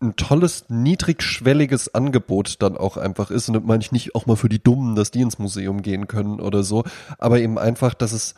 [0.00, 3.48] ein tolles, niedrigschwelliges Angebot dann auch einfach ist.
[3.48, 6.06] Und das meine ich nicht auch mal für die Dummen, dass die ins Museum gehen
[6.06, 6.84] können oder so,
[7.18, 8.34] aber eben einfach, dass es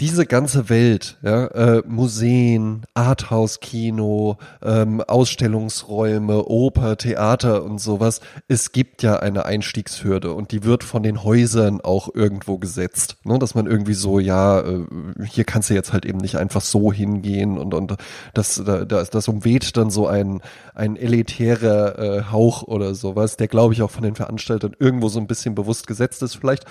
[0.00, 9.02] diese ganze Welt, ja, äh, Museen, Arthouse-Kino, ähm, Ausstellungsräume, Oper, Theater und sowas, es gibt
[9.02, 13.40] ja eine Einstiegshürde und die wird von den Häusern auch irgendwo gesetzt, ne?
[13.40, 14.86] dass man irgendwie so, ja, äh,
[15.26, 17.96] hier kannst du jetzt halt eben nicht einfach so hingehen und und
[18.34, 20.40] das das, das umweht dann so ein
[20.74, 25.18] ein elitärer äh, Hauch oder sowas, der glaube ich auch von den Veranstaltern irgendwo so
[25.18, 26.66] ein bisschen bewusst gesetzt ist, vielleicht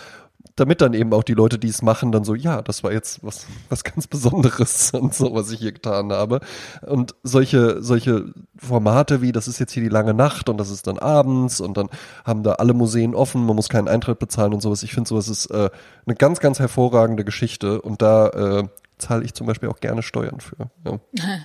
[0.58, 3.24] damit dann eben auch die Leute, die es machen, dann so, ja, das war jetzt
[3.24, 6.41] was, was ganz Besonderes und so, was ich hier getan habe.
[6.86, 10.88] Und solche, solche Formate wie, das ist jetzt hier die lange Nacht und das ist
[10.88, 11.89] dann abends und dann
[12.26, 14.84] haben da alle Museen offen, man muss keinen Eintritt bezahlen und sowas.
[14.84, 15.70] Ich finde sowas ist äh,
[16.06, 18.63] eine ganz, ganz hervorragende Geschichte und da äh,
[18.98, 20.70] zahle ich zum Beispiel auch gerne Steuern für.
[20.86, 21.00] Ja,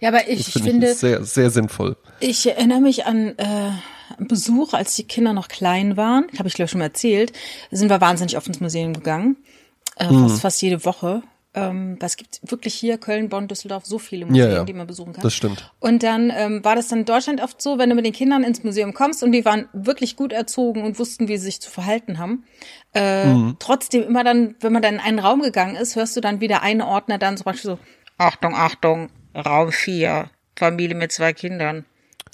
[0.00, 1.96] ja aber ich, ich finde sehr, sehr sinnvoll.
[2.20, 3.70] Ich erinnere mich an äh,
[4.18, 6.26] Besuch, als die Kinder noch klein waren.
[6.38, 7.32] Habe ich glaube ich schon mal erzählt.
[7.70, 9.36] Sind wir wahnsinnig oft ins Museum gegangen,
[9.96, 10.28] äh, mhm.
[10.28, 11.22] fast fast jede Woche.
[11.54, 14.64] Ähm, es gibt wirklich hier Köln, Bonn, Düsseldorf so viele Museen, ja, ja.
[14.64, 15.22] die man besuchen kann.
[15.22, 15.72] Das stimmt.
[15.80, 18.44] Und dann ähm, war das dann in Deutschland oft so, wenn du mit den Kindern
[18.44, 21.70] ins Museum kommst und die waren wirklich gut erzogen und wussten, wie sie sich zu
[21.70, 22.44] verhalten haben.
[22.94, 23.56] Äh, mhm.
[23.58, 26.62] Trotzdem immer dann, wenn man dann in einen Raum gegangen ist, hörst du dann wieder
[26.62, 27.78] einen Ordner dann zum Beispiel so,
[28.18, 31.86] Achtung, Achtung, Raum 4, Familie mit zwei Kindern.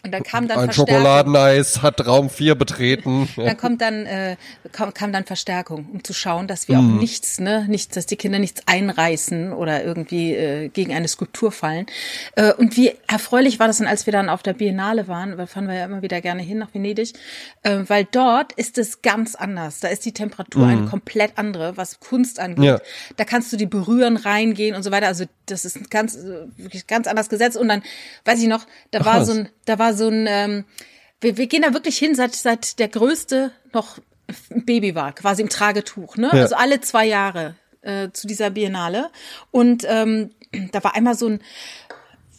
[0.05, 3.29] Und dann kam dann Ein Schokoladeneis hat Raum 4 betreten.
[3.37, 4.37] dann kommt dann, äh,
[4.71, 6.97] kam, kam dann Verstärkung, um zu schauen, dass wir mhm.
[6.97, 11.53] auch nichts, ne, nichts, dass die Kinder nichts einreißen oder irgendwie äh, gegen eine Skulptur
[11.53, 11.87] fallen.
[12.37, 15.47] Äh, und wie erfreulich war das dann, als wir dann auf der Biennale waren, weil
[15.47, 17.15] fahren wir ja immer wieder gerne hin nach Venedig,
[17.63, 19.81] äh, weil dort ist es ganz anders.
[19.81, 20.71] Da ist die Temperatur mhm.
[20.71, 22.65] eine komplett andere, was Kunst angeht.
[22.65, 22.79] Ja.
[23.17, 25.07] Da kannst du die berühren, reingehen und so weiter.
[25.07, 27.57] Also das ist ganz, äh, wirklich ganz anders gesetzt.
[27.57, 27.83] Und dann,
[28.27, 30.65] weiß ich noch, da Ach, war so ein, da war so ein, ähm,
[31.21, 33.99] wir, wir gehen da wirklich hin, seit, seit der Größte noch
[34.49, 36.31] Baby war, quasi im Tragetuch, ne?
[36.33, 36.43] Ja.
[36.43, 39.11] Also alle zwei Jahre äh, zu dieser Biennale.
[39.51, 40.31] Und ähm,
[40.73, 41.41] da war einmal so ein,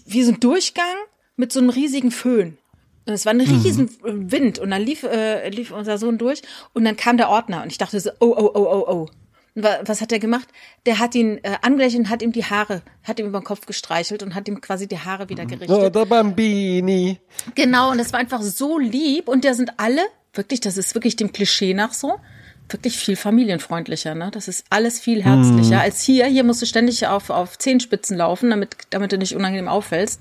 [0.05, 0.95] wie so ein Durchgang
[1.35, 2.57] mit so einem riesigen Föhn.
[3.05, 4.31] Und es war ein riesen mhm.
[4.31, 6.41] Wind und dann lief, äh, lief unser Sohn durch
[6.73, 9.09] und dann kam der Ordner und ich dachte so, oh, oh, oh, oh, oh
[9.55, 10.49] was hat er gemacht?
[10.85, 13.65] Der hat ihn äh, angelächelt und hat ihm die Haare, hat ihm über den Kopf
[13.65, 15.69] gestreichelt und hat ihm quasi die Haare wieder gerichtet.
[15.69, 17.19] Oh, der Bambini.
[17.55, 20.01] Genau, und das war einfach so lieb und der sind alle,
[20.33, 22.19] wirklich, das ist wirklich dem Klischee nach so,
[22.67, 24.29] wirklich viel familienfreundlicher, ne?
[24.31, 25.81] Das ist alles viel herzlicher mm.
[25.81, 26.25] als hier.
[26.25, 30.19] Hier musst du ständig auf, auf Zehenspitzen laufen, damit, damit du nicht unangenehm auffällst.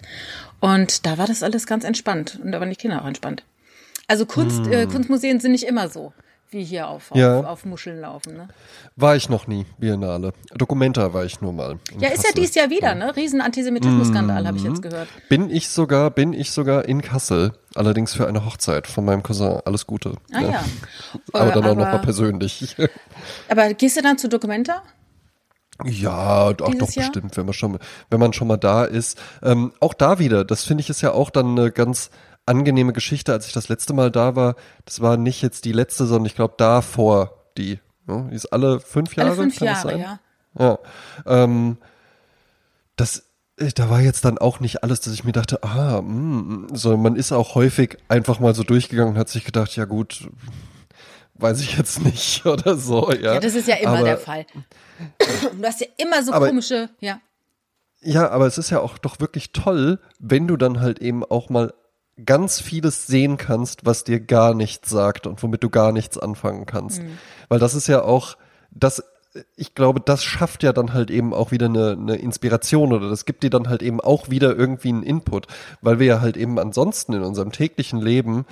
[0.61, 2.39] Und da war das alles ganz entspannt.
[2.43, 3.45] Und da waren die Kinder auch entspannt.
[4.07, 4.73] Also Kunst, mm.
[4.73, 6.13] äh, Kunstmuseen sind nicht immer so
[6.55, 7.41] wie hier auf, ja.
[7.41, 8.37] auf, Muscheln laufen.
[8.37, 8.49] Ne?
[8.97, 10.33] War ich noch nie, Biennale.
[10.55, 11.79] Dokumenta war ich nur mal.
[11.99, 13.15] Ja, ist ja dies Jahr wieder, ne?
[13.15, 15.09] Riesen Antisemitismus-Skandal, habe ich jetzt gehört.
[15.29, 19.61] Bin ich sogar, bin ich sogar in Kassel, allerdings für eine Hochzeit von meinem Cousin.
[19.65, 20.15] Alles Gute.
[20.33, 20.51] Ah ja.
[20.51, 20.65] ja.
[21.33, 22.77] aber dann auch nochmal persönlich.
[23.49, 24.83] aber gehst du dann zu Dokumenta?
[25.85, 26.87] Ja, doch Jahr?
[26.87, 29.21] bestimmt, wenn man schon, wenn man schon mal da ist.
[29.43, 32.11] Ähm, auch da wieder, das finde ich ist ja auch dann eine ganz
[32.47, 34.57] angenehme Geschichte, als ich das letzte Mal da war.
[34.85, 37.81] Das war nicht jetzt die letzte, sondern ich glaube davor die.
[38.07, 38.29] Ne?
[38.31, 39.31] Die ist alle fünf Jahre.
[39.31, 40.19] Alle fünf Jahre, ja.
[40.59, 40.79] Ja.
[41.27, 41.79] Ähm,
[42.97, 43.25] das
[43.57, 46.69] äh, da war jetzt dann auch nicht alles, dass ich mir dachte, ah, mh, mm,
[46.73, 50.29] sondern man ist auch häufig einfach mal so durchgegangen und hat sich gedacht, ja gut,
[51.35, 53.13] weiß ich jetzt nicht oder so.
[53.13, 54.47] Ja, ja das ist ja immer aber, der Fall.
[55.19, 57.21] Du hast ja immer so aber, komische, ja.
[58.01, 61.49] Ja, aber es ist ja auch doch wirklich toll, wenn du dann halt eben auch
[61.49, 61.73] mal
[62.25, 66.67] ganz vieles sehen kannst, was dir gar nichts sagt und womit du gar nichts anfangen
[66.67, 67.03] kannst.
[67.03, 67.19] Mhm.
[67.49, 68.37] Weil das ist ja auch,
[68.71, 69.03] das
[69.57, 73.25] ich glaube, das schafft ja dann halt eben auch wieder eine, eine Inspiration oder das
[73.25, 75.49] gibt dir dann halt eben auch wieder irgendwie einen Input,
[75.81, 78.47] weil wir ja halt eben ansonsten in unserem täglichen Leben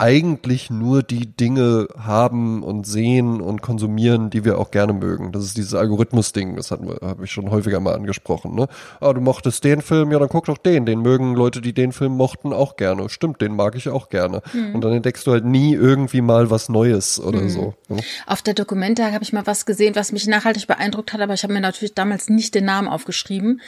[0.00, 5.30] eigentlich nur die Dinge haben und sehen und konsumieren, die wir auch gerne mögen.
[5.30, 8.54] Das ist dieses Algorithmus-Ding, das habe ich schon häufiger mal angesprochen.
[8.54, 8.66] Ne?
[9.00, 10.86] Ah, du mochtest den Film, ja, dann guck doch den.
[10.86, 13.10] Den mögen Leute, die den Film mochten, auch gerne.
[13.10, 14.40] Stimmt, den mag ich auch gerne.
[14.54, 14.74] Mhm.
[14.74, 17.50] Und dann entdeckst du halt nie irgendwie mal was Neues oder mhm.
[17.50, 17.74] so.
[17.88, 18.00] Ne?
[18.26, 21.42] Auf der Dokumente habe ich mal was gesehen, was mich nachhaltig beeindruckt hat, aber ich
[21.42, 23.60] habe mir natürlich damals nicht den Namen aufgeschrieben.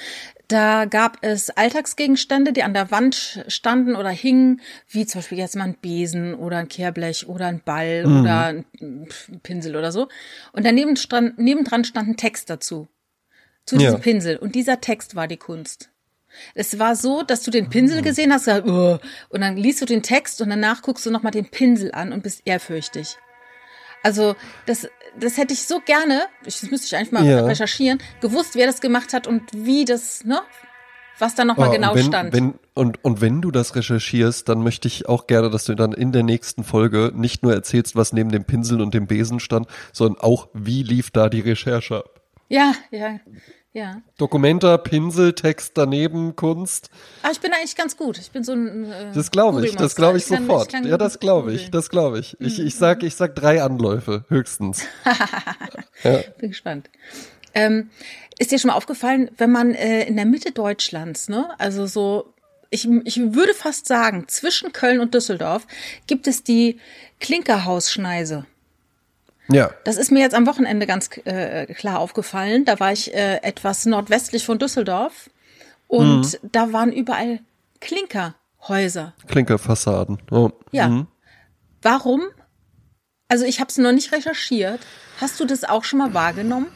[0.48, 5.56] Da gab es Alltagsgegenstände, die an der Wand standen oder hingen, wie zum Beispiel jetzt
[5.56, 8.20] mal ein Besen oder ein Kehrblech oder ein Ball mhm.
[8.20, 8.66] oder ein
[9.42, 10.08] Pinsel oder so.
[10.52, 12.88] Und daneben stand, nebendran stand ein Text dazu.
[13.64, 13.98] Zu diesem ja.
[14.00, 14.36] Pinsel.
[14.38, 15.90] Und dieser Text war die Kunst.
[16.54, 18.04] Es war so, dass du den Pinsel mhm.
[18.04, 21.32] gesehen hast, gesagt, oh, und dann liest du den Text und danach guckst du nochmal
[21.32, 23.16] den Pinsel an und bist ehrfürchtig.
[24.02, 24.34] Also
[24.66, 27.44] das, das hätte ich so gerne, das müsste ich einfach mal ja.
[27.44, 30.40] recherchieren, gewusst, wer das gemacht hat und wie das, ne?
[31.18, 32.32] Was da nochmal oh, genau wenn, stand.
[32.32, 35.92] Wenn, und, und wenn du das recherchierst, dann möchte ich auch gerne, dass du dann
[35.92, 39.66] in der nächsten Folge nicht nur erzählst, was neben dem Pinsel und dem Besen stand,
[39.92, 42.20] sondern auch, wie lief da die Recherche ab.
[42.48, 43.20] Ja, ja.
[43.74, 44.02] Ja.
[44.18, 46.90] Dokumenta, Pinsel, Text daneben, Kunst.
[47.22, 48.18] Ah, ich bin eigentlich ganz gut.
[48.18, 48.92] Ich bin so ein.
[48.92, 50.72] Äh, das glaube ich, das glaube ich, ich sofort.
[50.72, 52.36] Kann, ich ja, das glaube ich, das glaube ich.
[52.38, 54.84] Ich, ich sag, ich sag drei Anläufe, höchstens.
[56.04, 56.18] ja.
[56.38, 56.90] Bin gespannt.
[57.54, 57.88] Ähm,
[58.42, 62.34] ist dir schon mal aufgefallen, wenn man äh, in der Mitte Deutschlands, ne, also so,
[62.70, 65.66] ich, ich würde fast sagen, zwischen Köln und Düsseldorf
[66.08, 66.80] gibt es die
[67.20, 68.44] Klinkerhausschneise.
[69.48, 69.70] Ja.
[69.84, 72.64] Das ist mir jetzt am Wochenende ganz äh, klar aufgefallen.
[72.64, 75.30] Da war ich äh, etwas nordwestlich von Düsseldorf
[75.86, 76.50] und mhm.
[76.50, 77.40] da waren überall
[77.80, 79.14] Klinkerhäuser.
[79.28, 80.18] Klinkerfassaden.
[80.30, 80.50] Oh.
[80.72, 80.88] Ja.
[80.88, 81.06] Mhm.
[81.80, 82.22] Warum?
[83.28, 84.80] Also ich habe es noch nicht recherchiert.
[85.20, 86.66] Hast du das auch schon mal wahrgenommen,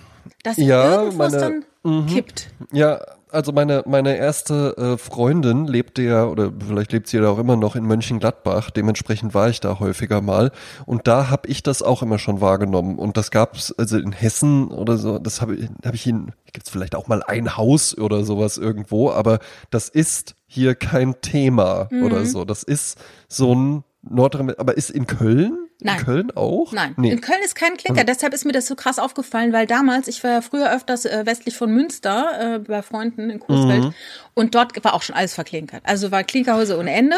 [0.43, 2.07] dass ja, irgendwas meine, dann mhm.
[2.07, 2.51] kippt?
[2.73, 7.39] Ja, also meine, meine erste äh, Freundin lebte ja, oder vielleicht lebt sie ja auch
[7.39, 10.53] immer noch in Mönchengladbach, dementsprechend war ich da häufiger mal.
[10.87, 12.99] Und da habe ich das auch immer schon wahrgenommen.
[12.99, 16.71] Und das gab's also in Hessen oder so, das habe ich, hab ich in, gibt's
[16.71, 22.05] vielleicht auch mal ein Haus oder sowas irgendwo, aber das ist hier kein Thema mhm.
[22.05, 22.45] oder so.
[22.45, 25.66] Das ist so ein Nordrhein, aber ist in Köln?
[25.81, 25.99] Nein.
[25.99, 26.73] In Köln auch?
[26.73, 26.95] Nein.
[26.97, 27.13] Nee.
[27.13, 28.01] In Köln ist kein Klinker.
[28.01, 31.05] Also, Deshalb ist mir das so krass aufgefallen, weil damals, ich war ja früher öfters
[31.05, 33.95] äh, westlich von Münster äh, bei Freunden in Coesfeld mhm.
[34.35, 35.83] und dort war auch schon alles verklinkert.
[35.85, 37.17] Also war Klinkerhäuser ohne Ende,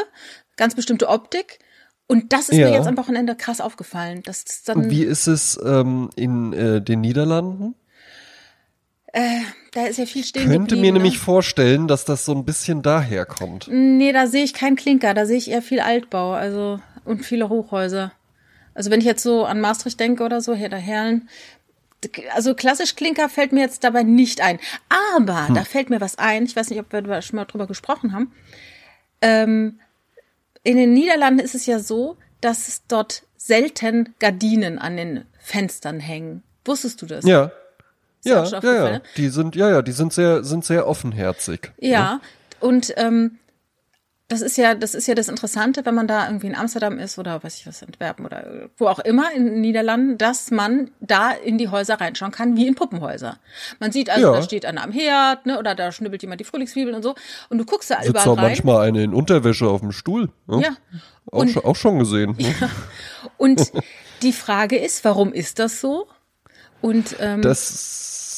[0.56, 1.60] ganz bestimmte Optik.
[2.10, 2.68] Und das ist ja.
[2.68, 4.22] mir jetzt am Wochenende krass aufgefallen.
[4.24, 7.74] Das ist dann, und wie ist es ähm, in äh, den Niederlanden?
[9.12, 9.40] Äh,
[9.72, 10.98] da ist ja viel stehen Ich Könnte mir ne?
[10.98, 13.68] nämlich vorstellen, dass das so ein bisschen daher kommt.
[13.70, 17.48] Nee, da sehe ich keinen Klinker, da sehe ich eher viel Altbau, also und viele
[17.48, 18.12] Hochhäuser.
[18.78, 21.28] Also wenn ich jetzt so an Maastricht denke oder so, Herr der Herren,
[22.32, 24.60] also klassisch Klinker fällt mir jetzt dabei nicht ein.
[25.16, 25.56] Aber hm.
[25.56, 26.44] da fällt mir was ein.
[26.44, 28.30] Ich weiß nicht, ob wir schon mal drüber gesprochen haben.
[29.20, 29.80] Ähm,
[30.62, 35.98] in den Niederlanden ist es ja so, dass es dort selten Gardinen an den Fenstern
[35.98, 36.44] hängen.
[36.64, 37.24] Wusstest du das?
[37.24, 37.50] Ja.
[38.22, 39.00] Ja, ja, ja.
[39.16, 41.72] Die sind, ja, ja, die sind sehr, sind sehr offenherzig.
[41.78, 41.90] Ja.
[41.90, 42.20] ja.
[42.60, 43.38] Und ähm,
[44.28, 47.18] das ist ja, das ist ja das Interessante, wenn man da irgendwie in Amsterdam ist
[47.18, 51.30] oder weiß ich was, Antwerpen oder wo auch immer in den Niederlanden, dass man da
[51.30, 53.38] in die Häuser reinschauen kann, wie in Puppenhäuser.
[53.80, 54.32] Man sieht also, ja.
[54.34, 57.14] da steht einer am Herd, ne, oder da schnibbelt jemand die Frühlingszwiebeln und so.
[57.48, 58.44] Und du guckst da Sitzt überall auch rein.
[58.44, 60.28] manchmal eine in Unterwäsche auf dem Stuhl.
[60.46, 60.60] Ne?
[60.60, 60.76] Ja.
[61.32, 62.36] Auch, und, schon, auch schon gesehen.
[62.38, 62.54] Ne?
[62.60, 62.70] Ja.
[63.38, 63.72] Und
[64.22, 66.06] die Frage ist, warum ist das so?
[66.82, 68.37] Und ähm, das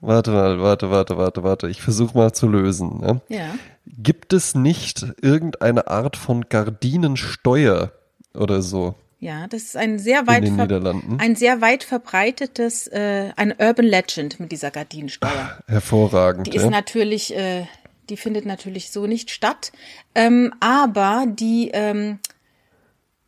[0.00, 1.68] warte mal, warte, warte, warte, warte.
[1.68, 3.00] Ich versuche mal zu lösen.
[3.00, 3.20] Ne?
[3.28, 3.54] Ja.
[3.86, 7.92] Gibt es nicht irgendeine Art von Gardinensteuer
[8.34, 8.94] oder so?
[9.18, 14.50] Ja, das ist ein sehr weit, ein sehr weit verbreitetes, äh, ein Urban Legend mit
[14.50, 15.30] dieser Gardinensteuer.
[15.32, 16.48] Ach, hervorragend.
[16.48, 17.66] Die ist natürlich, äh,
[18.08, 19.70] die findet natürlich so nicht statt.
[20.16, 22.18] Ähm, aber die ähm,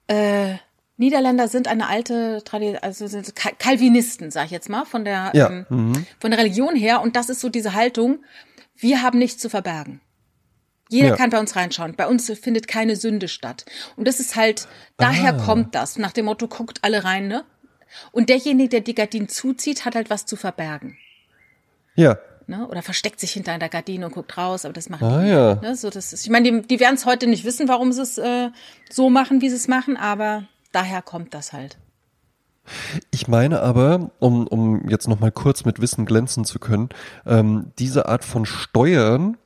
[0.09, 0.55] äh,
[0.97, 5.51] Niederländer sind eine alte Tradition, also sind Calvinisten, sag ich jetzt mal, von der, ja.
[5.51, 6.07] ähm, mhm.
[6.21, 7.01] von der Religion her.
[7.03, 8.21] Und das ist so diese Haltung,
[8.77, 10.01] wir haben nichts zu verbergen.
[10.89, 11.17] Jeder ja.
[11.17, 11.97] kann bei uns reinschauen.
[11.97, 13.65] Bei uns findet keine Sünde statt.
[13.97, 15.45] Und das ist halt, daher ah.
[15.45, 17.45] kommt das, nach dem Motto, guckt alle rein, ne?
[18.13, 20.97] Und derjenige, der die Gardinen zuzieht, hat halt was zu verbergen.
[21.95, 22.19] Ja.
[22.47, 22.67] Ne?
[22.69, 25.29] Oder versteckt sich hinter einer Gardine und guckt raus, aber das machen ah, die.
[25.29, 25.55] Ja.
[25.57, 25.77] Ne?
[25.77, 28.19] So, das ist, ich meine, die, die werden es heute nicht wissen, warum sie es
[28.19, 28.51] äh,
[28.91, 31.79] so machen, wie sie es machen, aber daher kommt das halt.
[33.11, 36.89] Ich meine aber, um, um jetzt noch mal kurz mit Wissen glänzen zu können,
[37.27, 39.37] ähm, diese Art von Steuern,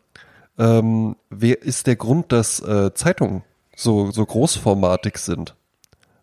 [0.56, 3.42] ähm, wer ist der Grund, dass äh, Zeitungen
[3.76, 5.54] so, so großformatig sind?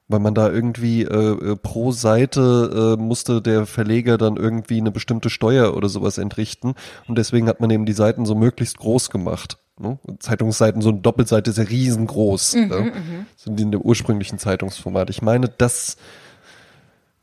[0.08, 5.30] weil man da irgendwie äh, pro Seite äh, musste der Verleger dann irgendwie eine bestimmte
[5.30, 6.76] Steuer oder sowas entrichten
[7.08, 9.58] und deswegen hat man eben die Seiten so möglichst groß gemacht.
[9.78, 10.00] Ne?
[10.20, 12.56] Zeitungsseiten, so eine Doppelseite ist ja riesengroß.
[12.56, 12.82] Mhm, ne?
[12.82, 13.26] Mhm.
[13.36, 15.10] Sind die in dem ursprünglichen Zeitungsformat.
[15.10, 15.98] Ich meine, das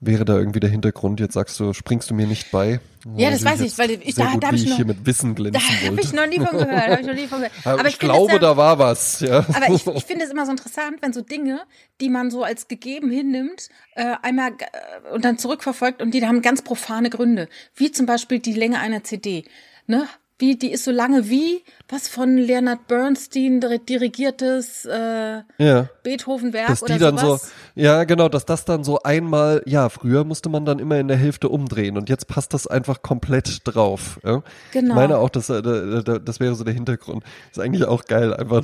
[0.03, 1.21] wäre da irgendwie der Hintergrund?
[1.21, 2.81] Jetzt sagst du, springst du mir nicht bei?
[3.17, 5.63] Ja, das weiß ich, weil ich da, da habe ich noch, hier mit Wissen glänzen
[5.63, 7.53] Da habe ich noch nie von gehört, habe ich noch nie von gehört.
[7.65, 9.39] Aber, aber ich, ich glaube, ja, da war was, ja.
[9.39, 11.63] Aber ich, ich finde es immer so interessant, wenn so Dinge,
[12.01, 16.43] die man so als gegeben hinnimmt, äh, einmal äh, und dann zurückverfolgt und die haben
[16.43, 19.45] ganz profane Gründe, wie zum Beispiel die Länge einer CD.
[19.87, 20.07] Ne?
[20.43, 25.89] Wie, die ist so lange wie was von Leonard Bernstein dirigiertes äh, ja.
[26.03, 27.53] Beethoven-Werk dass oder die dann sowas.
[27.75, 31.09] so, ja genau, dass das dann so einmal, ja, früher musste man dann immer in
[31.09, 34.19] der Hälfte umdrehen und jetzt passt das einfach komplett drauf.
[34.25, 34.43] Ja?
[34.73, 34.95] Genau.
[34.95, 37.25] Ich meine auch, das, äh, das wäre so der Hintergrund.
[37.51, 38.63] Ist eigentlich auch geil, einfach,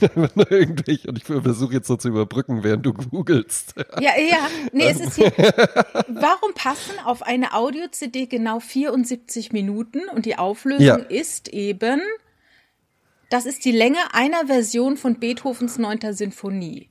[0.14, 3.74] nur irgendwelche, und ich versuche jetzt so zu überbrücken, während du googelst.
[4.00, 5.32] Ja, ja, nee, es ist hier,
[6.08, 11.17] warum passen auf eine Audio-CD genau 74 Minuten und die Auflösung ja ist
[11.52, 12.00] eben,
[13.30, 16.88] das ist die Länge einer Version von Beethovens neunter Sinfonie.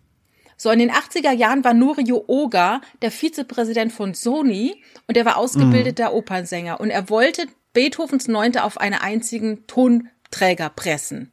[0.56, 5.38] So, in den 80er Jahren war Norio Oga der Vizepräsident von Sony und er war
[5.38, 6.16] ausgebildeter mhm.
[6.16, 11.32] Opernsänger und er wollte Beethovens neunte auf einen einzigen Tonträger pressen.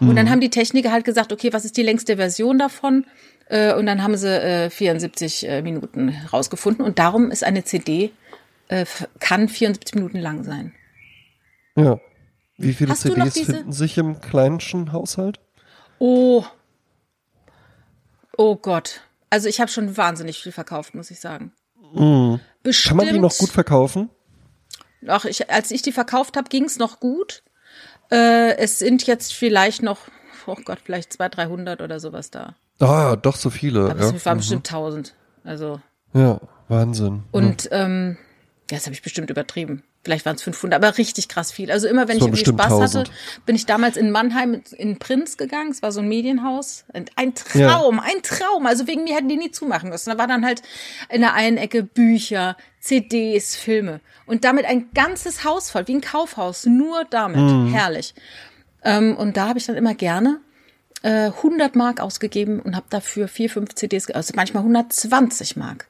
[0.00, 0.30] Und dann mhm.
[0.30, 3.06] haben die Techniker halt gesagt, okay, was ist die längste Version davon?
[3.48, 8.12] Äh, und dann haben sie äh, 74 äh, Minuten rausgefunden und darum ist eine CD,
[8.68, 8.86] äh,
[9.18, 10.72] kann 74 Minuten lang sein.
[11.76, 11.98] Ja.
[12.60, 15.40] Wie viele Hast CDs finden sich im kleinsten Haushalt?
[15.98, 16.44] Oh.
[18.36, 19.00] Oh Gott.
[19.30, 21.52] Also ich habe schon wahnsinnig viel verkauft, muss ich sagen.
[21.94, 22.36] Mm.
[22.84, 24.10] Kann man die noch gut verkaufen?
[25.06, 27.42] Ach, ich, als ich die verkauft habe, ging es noch gut.
[28.10, 30.00] Äh, es sind jetzt vielleicht noch,
[30.46, 32.56] oh Gott, vielleicht 200, 300 oder sowas da.
[32.78, 33.90] Ah, doch so viele.
[33.90, 34.10] Aber ja.
[34.10, 34.40] es waren mhm.
[34.40, 35.14] bestimmt 1000.
[35.44, 35.80] Also.
[36.12, 37.22] Ja, Wahnsinn.
[37.30, 37.84] Und ja.
[37.84, 38.18] ähm,
[38.68, 39.82] das habe ich bestimmt übertrieben.
[40.02, 41.70] Vielleicht waren es 500, aber richtig krass viel.
[41.70, 43.08] Also immer, wenn ich irgendwie Spaß 1000.
[43.08, 43.12] hatte,
[43.44, 45.70] bin ich damals in Mannheim in Prinz gegangen.
[45.70, 46.84] Es war so ein Medienhaus.
[47.16, 48.02] Ein Traum, ja.
[48.04, 48.64] ein Traum.
[48.66, 50.08] Also wegen mir hätten die nie zumachen müssen.
[50.08, 50.62] Da war dann halt
[51.10, 54.00] in der einen Ecke Bücher, CDs, Filme.
[54.24, 56.64] Und damit ein ganzes Haus voll, wie ein Kaufhaus.
[56.64, 57.36] Nur damit.
[57.36, 57.70] Mhm.
[57.70, 58.14] Herrlich.
[58.82, 60.40] Ähm, und da habe ich dann immer gerne
[61.02, 65.89] äh, 100 Mark ausgegeben und habe dafür vier, fünf CDs, also manchmal 120 Mark.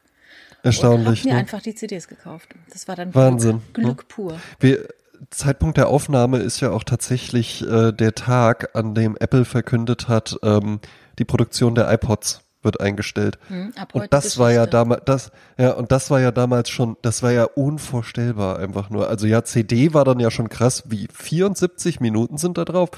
[0.63, 1.21] Erstaunlich.
[1.21, 1.41] Ich habe mir ne?
[1.41, 2.49] einfach die CDs gekauft.
[2.73, 4.41] Das war dann Wahnsinn, Glück, Glück pur.
[4.59, 4.87] Wir,
[5.31, 10.37] Zeitpunkt der Aufnahme ist ja auch tatsächlich äh, der Tag, an dem Apple verkündet hat,
[10.43, 10.81] ähm,
[11.19, 13.39] die Produktion der iPods wird eingestellt.
[13.49, 17.23] Hm, und das war ja damals, das, ja, und das war ja damals schon, das
[17.23, 19.09] war ja unvorstellbar einfach nur.
[19.09, 22.91] Also ja, CD war dann ja schon krass, wie 74 Minuten sind da drauf.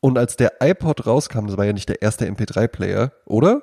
[0.00, 3.62] Und als der iPod rauskam, das war ja nicht der erste MP3-Player, oder?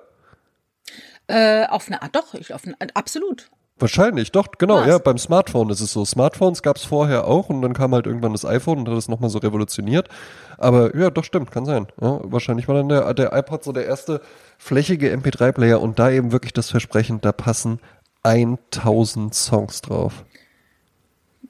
[1.29, 3.51] Äh, auf eine Art, doch, ich, auf eine, absolut.
[3.77, 4.87] Wahrscheinlich, doch, genau, Was?
[4.87, 6.03] ja, beim Smartphone ist es so.
[6.03, 9.07] Smartphones gab es vorher auch und dann kam halt irgendwann das iPhone und hat es
[9.07, 10.09] nochmal so revolutioniert.
[10.57, 11.85] Aber ja, doch, stimmt, kann sein.
[12.01, 14.21] Ja, wahrscheinlich war dann der, der iPod so der erste
[14.57, 17.79] flächige MP3-Player und da eben wirklich das Versprechen, da passen
[18.23, 20.25] 1000 Songs drauf.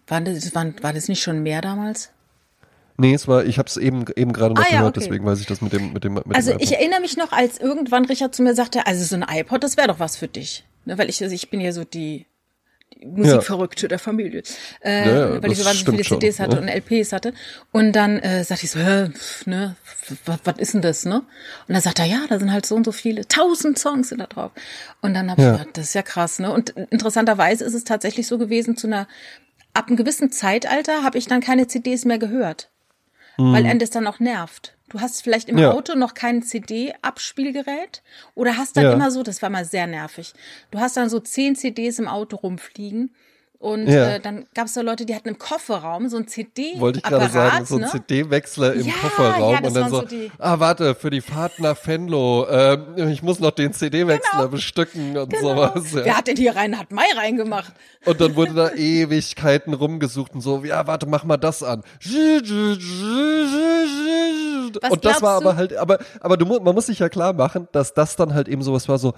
[0.08, 2.12] War das, war, war das nicht schon mehr damals?
[3.00, 5.00] Nee, es war, ich habe es eben eben gerade noch ah, gehört, ja, okay.
[5.00, 7.32] deswegen weiß ich das mit dem mit dem mit Also dem ich erinnere mich noch,
[7.32, 10.28] als irgendwann Richard zu mir sagte, also so ein iPod, das wäre doch was für
[10.28, 12.26] dich, ne, weil ich also ich bin ja so die,
[13.02, 13.88] die Musikverrückte ja.
[13.88, 14.44] der Familie,
[14.84, 16.62] äh, ja, ja, weil ich so wahnsinnig viele CDs schon, hatte ne?
[16.62, 17.34] und LPs hatte
[17.72, 19.12] und dann äh, sagte ich so, hä,
[19.46, 19.78] ne,
[20.26, 21.20] was, was ist denn das, ne?
[21.70, 24.18] Und dann sagt er, ja, da sind halt so und so viele, tausend Songs sind
[24.18, 24.52] da drauf.
[25.02, 26.52] Und dann habe ich gedacht, das ist ja krass, ne?
[26.52, 29.08] Und interessanterweise ist es tatsächlich so gewesen, zu einer
[29.74, 32.70] ab einem gewissen Zeitalter habe ich dann keine CDs mehr gehört
[33.40, 33.54] mhm.
[33.54, 34.76] weil einen das dann auch nervt.
[34.90, 35.72] Du hast vielleicht im ja.
[35.72, 38.02] Auto noch kein CD-Abspielgerät
[38.34, 38.94] oder hast dann ja.
[38.94, 40.34] immer so, das war mal sehr nervig,
[40.72, 43.12] du hast dann so zehn CDs im Auto rumfliegen
[43.62, 44.12] und ja.
[44.12, 46.80] äh, dann gab es da Leute, die hatten im Kofferraum so ein CD.
[46.80, 47.90] Wollte ich gerade sagen, so ein ne?
[47.92, 51.76] CD-Wechsler im ja, Kofferraum ja, und dann so, so ah warte, für die Fahrt nach
[51.86, 54.48] Venlo, äh, ich muss noch den CD-Wechsler genau.
[54.52, 55.56] bestücken und genau.
[55.56, 55.92] sowas.
[55.92, 56.06] Ja.
[56.06, 57.74] Wer hat denn hier rein, hat Mai reingemacht?
[58.06, 61.84] Und dann wurde da Ewigkeiten rumgesucht und so, ja warte, mach mal das an.
[64.82, 67.68] Was und das war aber halt, aber, aber du, man muss sich ja klar machen,
[67.74, 69.16] dass das dann halt eben sowas war so,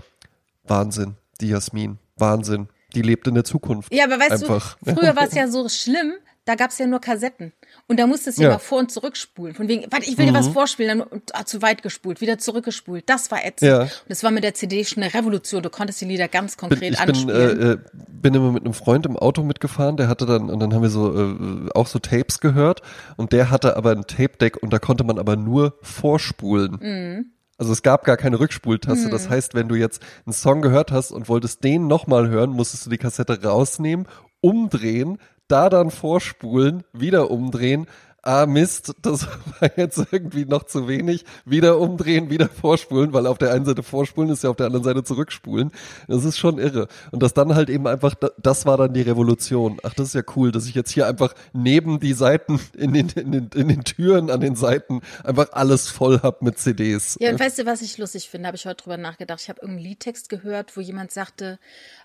[0.63, 3.93] Wahnsinn, die Jasmin, Wahnsinn die lebt in der Zukunft.
[3.93, 4.77] Ja, aber weißt Einfach.
[4.83, 6.13] du, früher war es ja so schlimm,
[6.45, 7.53] da gab es ja nur Kassetten.
[7.87, 8.49] Und da musstest du ja.
[8.49, 9.53] immer vor- und zurückspulen.
[9.53, 10.33] Von wegen, warte, ich will mhm.
[10.33, 10.53] dir was mhm.
[10.53, 13.03] vorspielen, dann ah, zu weit gespult, wieder zurückgespult.
[13.07, 13.69] Das war ätzend.
[13.69, 13.81] Ja.
[13.81, 15.61] Und das war mit der CD schon eine Revolution.
[15.61, 17.57] Du konntest die Lieder ganz konkret bin, ich anspielen.
[17.57, 17.77] Bin, äh, äh,
[18.07, 20.89] bin immer mit einem Freund im Auto mitgefahren, der hatte dann, und dann haben wir
[20.89, 22.81] so äh, auch so Tapes gehört.
[23.17, 26.77] Und der hatte aber ein Tape-Deck und da konnte man aber nur vorspulen.
[26.81, 27.31] Mhm.
[27.61, 29.05] Also es gab gar keine Rückspultaste.
[29.05, 29.11] Mhm.
[29.11, 32.87] Das heißt, wenn du jetzt einen Song gehört hast und wolltest den nochmal hören, musstest
[32.87, 34.07] du die Kassette rausnehmen,
[34.41, 37.85] umdrehen, da dann vorspulen, wieder umdrehen,
[38.23, 39.27] ah Mist, das
[39.59, 43.83] war jetzt irgendwie noch zu wenig, wieder umdrehen, wieder vorspulen, weil auf der einen Seite
[43.83, 45.71] vorspulen ist ja auf der anderen Seite zurückspulen.
[46.07, 46.87] Das ist schon irre.
[47.11, 49.77] Und das dann halt eben einfach, das war dann die Revolution.
[49.83, 53.09] Ach, das ist ja cool, dass ich jetzt hier einfach neben die Seiten, in den,
[53.09, 57.17] in den, in den Türen, an den Seiten einfach alles voll hab mit CDs.
[57.19, 59.41] Ja, und weißt du, was ich lustig finde, habe ich heute drüber nachgedacht.
[59.41, 61.59] Ich habe irgendeinen Liedtext gehört, wo jemand sagte,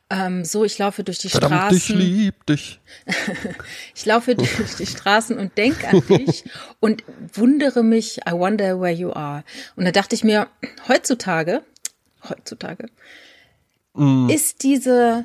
[0.08, 1.78] ähm, so, ich laufe durch die Verdammt, Straßen.
[1.78, 2.80] Ich lieb dich.
[3.94, 6.44] ich laufe durch die Straßen und denk an dich
[6.78, 7.02] und
[7.32, 9.42] wundere mich, I wonder where you are.
[9.74, 10.48] Und da dachte ich mir,
[10.86, 11.62] heutzutage,
[12.28, 12.88] heutzutage,
[13.94, 14.28] mm.
[14.28, 15.24] ist diese,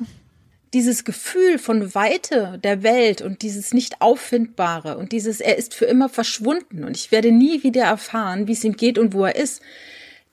[0.74, 5.84] dieses Gefühl von Weite der Welt und dieses nicht auffindbare und dieses, er ist für
[5.84, 9.36] immer verschwunden und ich werde nie wieder erfahren, wie es ihm geht und wo er
[9.36, 9.62] ist.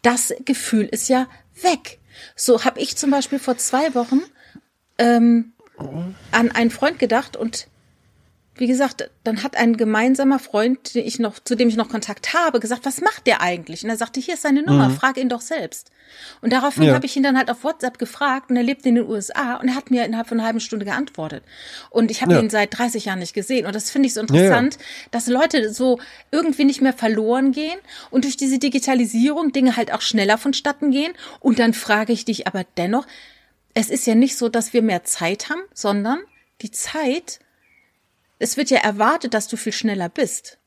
[0.01, 1.27] Das Gefühl ist ja
[1.61, 1.99] weg.
[2.35, 4.21] So habe ich zum Beispiel vor zwei Wochen
[4.99, 5.53] ähm,
[6.31, 7.67] an einen Freund gedacht und
[8.59, 12.33] wie gesagt, dann hat ein gemeinsamer Freund, den ich noch, zu dem ich noch Kontakt
[12.33, 13.85] habe, gesagt, was macht der eigentlich?
[13.85, 14.95] Und er sagte, hier ist seine Nummer, mhm.
[14.95, 15.91] frag ihn doch selbst.
[16.41, 16.93] Und daraufhin ja.
[16.93, 19.69] habe ich ihn dann halt auf WhatsApp gefragt und er lebt in den USA und
[19.69, 21.43] er hat mir innerhalb von einer halben Stunde geantwortet.
[21.89, 22.39] Und ich habe ja.
[22.39, 23.65] ihn seit 30 Jahren nicht gesehen.
[23.65, 24.81] Und das finde ich so interessant, ja,
[25.11, 25.99] dass Leute so
[26.31, 27.79] irgendwie nicht mehr verloren gehen
[28.11, 31.13] und durch diese Digitalisierung Dinge halt auch schneller vonstatten gehen.
[31.39, 33.05] Und dann frage ich dich aber dennoch,
[33.73, 36.19] es ist ja nicht so, dass wir mehr Zeit haben, sondern
[36.61, 37.39] die Zeit,
[38.39, 40.57] es wird ja erwartet, dass du viel schneller bist.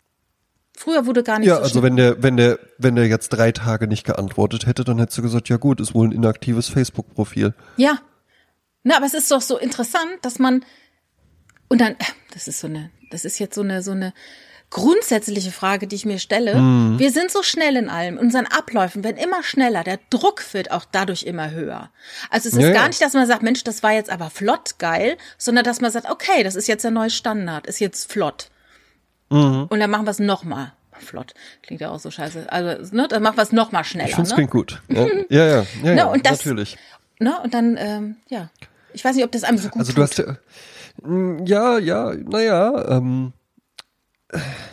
[0.75, 3.53] Früher wurde gar nicht ja, so also wenn der, wenn der, wenn der jetzt drei
[3.53, 7.55] Tage nicht geantwortet hätte, dann hättest du gesagt, ja gut, ist wohl ein inaktives Facebook-Profil.
[7.77, 7.99] Ja.
[8.83, 10.65] Na, aber es ist doch so interessant, dass man,
[11.69, 11.95] und dann,
[12.33, 14.15] das ist so eine, das ist jetzt so eine, so eine,
[14.73, 16.57] grundsätzliche Frage, die ich mir stelle.
[16.57, 16.99] Mhm.
[16.99, 20.85] Wir sind so schnell in allem, unseren Abläufen werden immer schneller, der Druck wird auch
[20.91, 21.91] dadurch immer höher.
[22.31, 24.79] Also es ist ja, gar nicht, dass man sagt, Mensch, das war jetzt aber flott
[24.79, 28.49] geil, sondern dass man sagt, okay, das ist jetzt der neue Standard, ist jetzt flott.
[29.31, 29.67] Mhm.
[29.69, 30.73] Und dann machen wir es nochmal.
[30.99, 31.35] Flott.
[31.63, 32.47] Klingt ja auch so scheiße.
[32.53, 34.09] Also, ne, dann machen wir es nochmal schneller.
[34.09, 34.35] Ich finde ne?
[34.37, 34.83] klingt gut.
[34.89, 36.79] Ja, ja, ja, ja, ne, und das, natürlich.
[37.19, 38.51] Ne, und dann, ähm, ja.
[38.93, 40.11] Ich weiß nicht, ob das einem so gut Also du tut.
[40.11, 40.19] hast
[41.49, 43.33] ja, ja, ja, naja, ähm,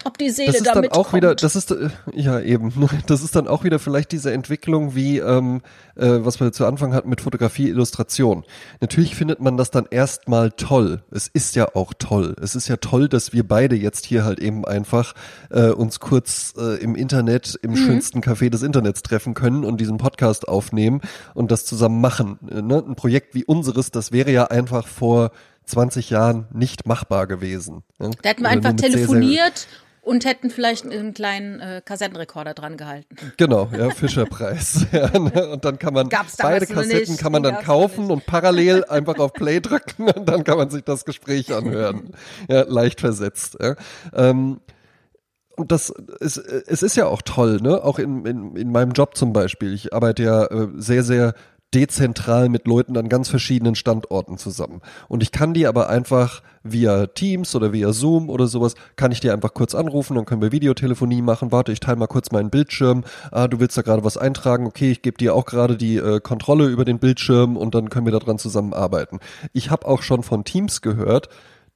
[0.05, 1.21] ob die Seele das ist damit dann auch kommt.
[1.23, 2.73] wieder, das ist äh, ja eben,
[3.07, 5.61] das ist dann auch wieder vielleicht diese Entwicklung wie ähm,
[5.95, 8.43] äh, was wir zu Anfang hatten mit Fotografie, Illustration.
[8.79, 11.03] Natürlich findet man das dann erstmal toll.
[11.11, 12.35] Es ist ja auch toll.
[12.41, 15.13] Es ist ja toll, dass wir beide jetzt hier halt eben einfach
[15.49, 17.77] äh, uns kurz äh, im Internet im mhm.
[17.77, 21.01] schönsten Café des Internets treffen können und diesen Podcast aufnehmen
[21.33, 22.39] und das zusammen machen.
[22.49, 22.83] Äh, ne?
[22.87, 25.31] Ein Projekt wie unseres, das wäre ja einfach vor
[25.69, 27.83] 20 Jahren nicht machbar gewesen.
[27.99, 28.11] Ne?
[28.21, 32.77] Da hätten wir einfach telefoniert sehr, sehr und hätten vielleicht einen kleinen äh, Kassettenrekorder dran
[32.77, 33.15] gehalten.
[33.37, 34.87] Genau, ja, Fischerpreis.
[34.91, 35.49] ja, ne?
[35.49, 39.59] Und dann kann man beide Kassetten kann man dann kaufen und parallel einfach auf Play
[39.59, 42.11] drücken und dann kann man sich das Gespräch anhören.
[42.49, 43.57] Ja, leicht versetzt.
[43.61, 43.75] Ja.
[44.13, 44.61] Ähm,
[45.55, 45.89] und das
[46.21, 47.83] ist, es ist ja auch toll, ne?
[47.83, 49.73] Auch in, in, in meinem Job zum Beispiel.
[49.73, 51.33] Ich arbeite ja äh, sehr, sehr
[51.73, 54.81] dezentral mit Leuten an ganz verschiedenen Standorten zusammen.
[55.07, 59.19] Und ich kann die aber einfach via Teams oder via Zoom oder sowas, kann ich
[59.19, 61.51] dir einfach kurz anrufen, dann können wir Videotelefonie machen.
[61.51, 63.03] Warte, ich teile mal kurz meinen Bildschirm.
[63.31, 64.65] Ah, du willst da gerade was eintragen.
[64.65, 68.05] Okay, ich gebe dir auch gerade die äh, Kontrolle über den Bildschirm und dann können
[68.05, 69.19] wir daran zusammenarbeiten.
[69.53, 71.29] Ich habe auch schon von Teams gehört,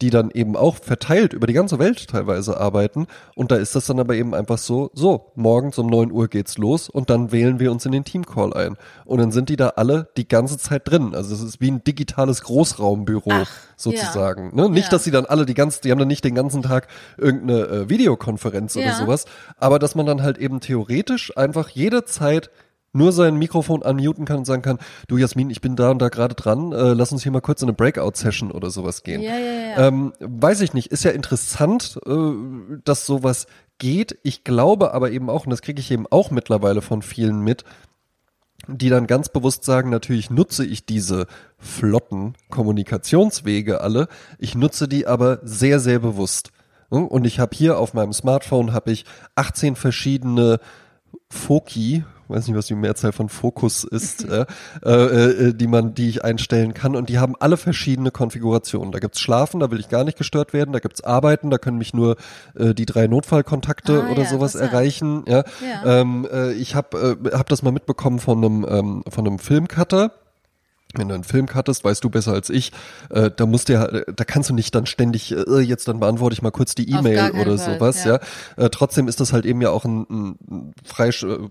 [0.04, 3.08] die dann eben auch verteilt über die ganze Welt teilweise arbeiten.
[3.36, 6.58] Und da ist das dann aber eben einfach so, so, morgens um neun Uhr geht's
[6.58, 8.76] los und dann wählen wir uns in den Teamcall ein.
[9.06, 11.16] Und dann sind die da alle die ganze Zeit drin.
[11.16, 14.52] Also es ist wie ein digitales Großraumbüro Ach, sozusagen.
[14.58, 14.64] Ja.
[14.64, 14.70] Ne?
[14.72, 14.90] Nicht, ja.
[14.92, 17.90] dass sie dann alle die ganze, die haben dann nicht den ganzen Tag irgendeine äh,
[17.90, 18.82] Videokonferenz ja.
[18.82, 19.24] oder sowas,
[19.58, 22.50] aber dass man dann halt eben theoretisch einfach jederzeit
[22.94, 24.78] nur sein Mikrofon unmuten kann und sagen kann,
[25.08, 27.62] du Jasmin, ich bin da und da gerade dran, äh, lass uns hier mal kurz
[27.62, 29.22] in eine Breakout-Session oder sowas gehen.
[29.22, 29.88] Ja, ja, ja.
[29.88, 32.12] Ähm, weiß ich nicht, ist ja interessant, äh,
[32.86, 33.48] dass sowas
[33.80, 34.18] geht.
[34.24, 37.64] Ich glaube aber eben auch, und das kriege ich eben auch mittlerweile von vielen mit,
[38.68, 41.28] die dann ganz bewusst sagen, natürlich nutze ich diese
[41.58, 46.52] flotten Kommunikationswege alle, ich nutze die aber sehr, sehr bewusst.
[46.90, 50.60] Und ich habe hier auf meinem Smartphone habe ich 18 verschiedene
[51.28, 54.46] Foki, weiß nicht, was die Mehrzahl von Fokus ist, äh,
[54.84, 56.96] äh, die man, die ich einstellen kann.
[56.96, 58.92] Und die haben alle verschiedene Konfigurationen.
[58.92, 60.74] Da gibt's Schlafen, da will ich gar nicht gestört werden.
[60.74, 62.18] Da gibt's Arbeiten, da können mich nur
[62.56, 65.24] äh, die drei Notfallkontakte ah, oder ja, sowas erreichen.
[65.28, 65.44] Ja.
[65.62, 66.02] ja.
[66.02, 70.12] Ähm, äh, ich habe äh, hab das mal mitbekommen von einem ähm, von einem Filmcutter
[70.96, 72.72] wenn du einen Film cuttest, weißt du besser als ich,
[73.10, 76.34] äh, da musst du ja, da kannst du nicht dann ständig, äh, jetzt dann beantworte
[76.34, 78.20] ich mal kurz die E-Mail oder Fall, sowas, ja.
[78.58, 78.66] ja.
[78.66, 81.50] Äh, trotzdem ist das halt eben ja auch ein, ein Freisch äh,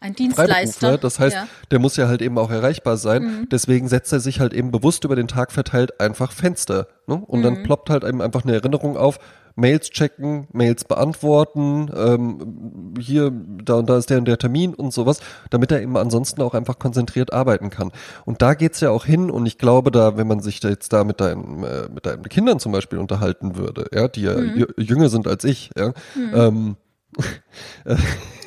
[0.00, 0.98] ein Dienstleister.
[0.98, 1.48] Das heißt, ja.
[1.70, 3.22] der muss ja halt eben auch erreichbar sein.
[3.22, 3.48] Mhm.
[3.50, 6.88] Deswegen setzt er sich halt eben bewusst über den Tag verteilt einfach Fenster.
[7.06, 7.14] Ne?
[7.14, 7.44] Und mhm.
[7.44, 9.18] dann ploppt halt eben einfach eine Erinnerung auf,
[9.56, 13.30] Mails checken, Mails beantworten, ähm, hier,
[13.64, 15.20] da und da ist der und der Termin und sowas,
[15.50, 17.90] damit er eben ansonsten auch einfach konzentriert arbeiten kann.
[18.24, 20.92] Und da geht's ja auch hin und ich glaube da, wenn man sich da jetzt
[20.92, 24.66] da mit deinen, äh, mit deinen Kindern zum Beispiel unterhalten würde, ja, die ja mhm.
[24.78, 26.34] jünger sind als ich, ja, mhm.
[26.34, 26.76] ähm,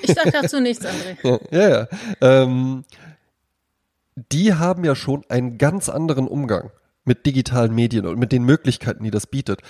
[0.02, 1.40] ich sag dazu nichts, André.
[1.52, 1.88] Ja, ja.
[2.22, 2.86] Ähm,
[4.32, 6.72] die haben ja schon einen ganz anderen Umgang
[7.04, 9.62] mit digitalen Medien und mit den Möglichkeiten, die das bietet.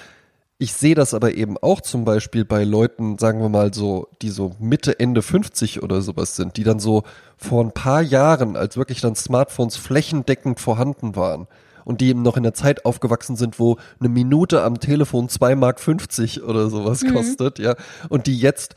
[0.60, 4.30] Ich sehe das aber eben auch zum Beispiel bei Leuten, sagen wir mal so, die
[4.30, 7.04] so Mitte, Ende 50 oder sowas sind, die dann so
[7.38, 11.48] vor ein paar Jahren, als wirklich dann Smartphones flächendeckend vorhanden waren
[11.86, 15.56] und die eben noch in der Zeit aufgewachsen sind, wo eine Minute am Telefon 2,50
[15.56, 17.14] Mark oder sowas mhm.
[17.14, 17.76] kostet, ja,
[18.10, 18.76] und die jetzt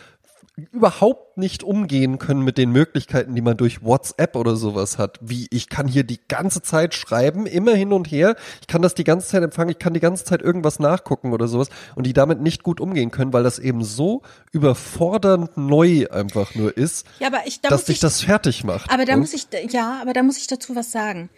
[0.73, 5.19] überhaupt nicht umgehen können mit den Möglichkeiten, die man durch WhatsApp oder sowas hat.
[5.21, 8.37] Wie ich kann hier die ganze Zeit schreiben, immer hin und her.
[8.63, 11.47] Ich kann das die ganze Zeit empfangen, ich kann die ganze Zeit irgendwas nachgucken oder
[11.47, 16.55] sowas und die damit nicht gut umgehen können, weil das eben so überfordernd neu einfach
[16.55, 18.91] nur ist, ja, aber ich, da dass dich das fertig macht.
[18.91, 19.21] Aber da und?
[19.21, 21.29] muss ich, ja, aber da muss ich dazu was sagen.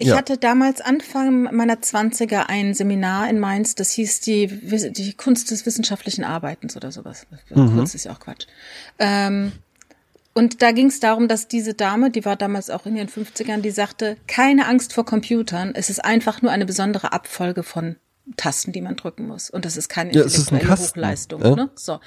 [0.00, 0.16] Ich ja.
[0.16, 5.66] hatte damals Anfang meiner Zwanziger ein Seminar in Mainz, das hieß die, die Kunst des
[5.66, 7.26] wissenschaftlichen Arbeitens oder sowas.
[7.50, 7.74] Mhm.
[7.74, 8.46] Kunst ist ja auch Quatsch.
[9.00, 9.52] Ähm,
[10.34, 13.60] und da ging es darum, dass diese Dame, die war damals auch in ihren 50ern,
[13.60, 17.96] die sagte, keine Angst vor Computern, es ist einfach nur eine besondere Abfolge von
[18.36, 19.50] Tasten, die man drücken muss.
[19.50, 21.42] Und das ist keine intellektuelle ja, Hochleistung.
[21.42, 21.56] Ja?
[21.56, 21.70] Ne?
[21.74, 21.98] So.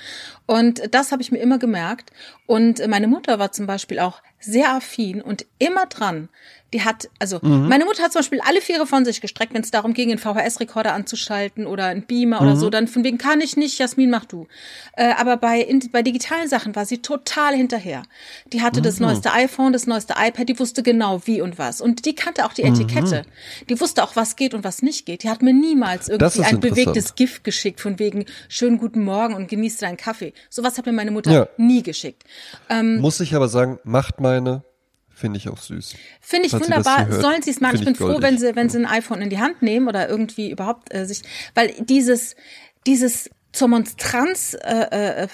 [0.45, 2.11] Und das habe ich mir immer gemerkt.
[2.45, 6.29] Und meine Mutter war zum Beispiel auch sehr affin und immer dran,
[6.73, 7.67] die hat, also mhm.
[7.67, 10.19] meine Mutter hat zum Beispiel alle Viere von sich gestreckt, wenn es darum ging, einen
[10.19, 12.47] VHS-Rekorder anzuschalten oder einen Beamer mhm.
[12.47, 14.47] oder so, dann von wegen kann ich nicht, Jasmin, mach du.
[14.93, 18.03] Äh, aber bei, in, bei digitalen Sachen war sie total hinterher.
[18.53, 18.83] Die hatte mhm.
[18.83, 21.81] das neueste iPhone, das neueste iPad, die wusste genau wie und was.
[21.81, 23.23] Und die kannte auch die Etikette.
[23.25, 23.67] Mhm.
[23.67, 25.23] Die wusste auch, was geht und was nicht geht.
[25.23, 29.49] Die hat mir niemals irgendwie ein bewegtes Gift geschickt, von wegen schönen guten Morgen und
[29.49, 30.33] genießt deinen Kaffee.
[30.49, 31.47] Sowas hat mir meine Mutter ja.
[31.57, 32.23] nie geschickt.
[32.69, 34.63] Ähm, Muss ich aber sagen, macht meine
[35.21, 35.93] Finde ich auch süß.
[36.19, 37.05] Finde ich Falls wunderbar.
[37.11, 37.75] Sie Sollen sie es machen?
[37.75, 40.49] Ich bin froh, wenn sie, wenn sie ein iPhone in die Hand nehmen oder irgendwie
[40.49, 41.21] überhaupt äh, sich,
[41.53, 42.35] weil dieses,
[42.87, 45.27] dieses zur Monstranz äh, äh,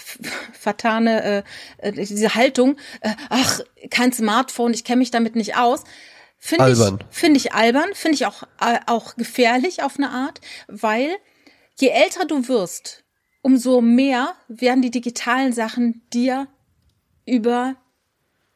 [0.52, 5.86] vertane äh, äh, diese Haltung, äh, ach, kein Smartphone, ich kenne mich damit nicht aus,
[6.38, 6.80] finde ich
[7.10, 11.16] finde ich albern, finde ich auch äh, auch gefährlich auf eine Art, weil
[11.80, 13.06] je älter du wirst,
[13.42, 16.50] umso mehr werden die digitalen Sachen dir
[17.26, 17.78] über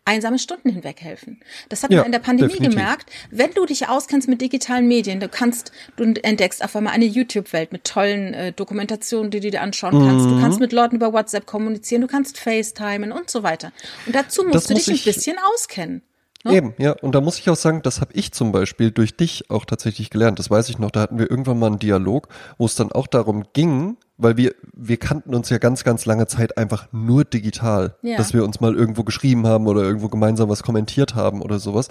[0.06, 1.40] einsame Stunden hinweg helfen.
[1.70, 2.78] Das hat ja, man in der Pandemie definitiv.
[2.78, 3.10] gemerkt.
[3.30, 7.72] Wenn du dich auskennst mit digitalen Medien, du kannst, du entdeckst auf einmal eine YouTube-Welt
[7.72, 10.08] mit tollen äh, Dokumentationen, die du dir anschauen mhm.
[10.08, 10.26] kannst.
[10.26, 13.72] Du kannst mit Leuten über WhatsApp kommunizieren, du kannst FaceTimen und so weiter.
[14.06, 16.02] Und dazu musst das du muss dich ein bisschen auskennen.
[16.44, 16.56] Ne?
[16.56, 16.94] Eben, ja.
[16.94, 20.10] Und da muss ich auch sagen, das habe ich zum Beispiel durch dich auch tatsächlich
[20.10, 20.40] gelernt.
[20.40, 20.90] Das weiß ich noch.
[20.90, 22.28] Da hatten wir irgendwann mal einen Dialog,
[22.58, 26.28] wo es dann auch darum ging, weil wir, wir kannten uns ja ganz, ganz lange
[26.28, 28.18] Zeit einfach nur digital, ja.
[28.18, 31.88] dass wir uns mal irgendwo geschrieben haben oder irgendwo gemeinsam was kommentiert haben oder sowas.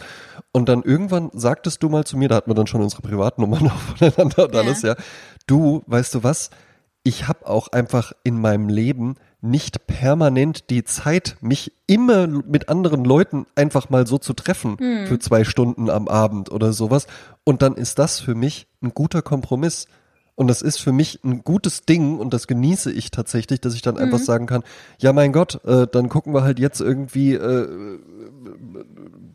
[0.53, 3.67] Und dann irgendwann sagtest du mal zu mir, da hatten wir dann schon unsere Privatnummern
[3.71, 4.61] auch voneinander und ja.
[4.61, 4.95] alles, ja.
[5.47, 6.51] Du, weißt du was?
[7.03, 13.05] Ich habe auch einfach in meinem Leben nicht permanent die Zeit, mich immer mit anderen
[13.05, 15.07] Leuten einfach mal so zu treffen hm.
[15.07, 17.07] für zwei Stunden am Abend oder sowas.
[17.43, 19.87] Und dann ist das für mich ein guter Kompromiss.
[20.41, 23.83] Und das ist für mich ein gutes Ding und das genieße ich tatsächlich, dass ich
[23.83, 24.01] dann mhm.
[24.01, 24.63] einfach sagen kann,
[24.99, 27.69] ja mein Gott, äh, dann gucken wir halt jetzt irgendwie äh,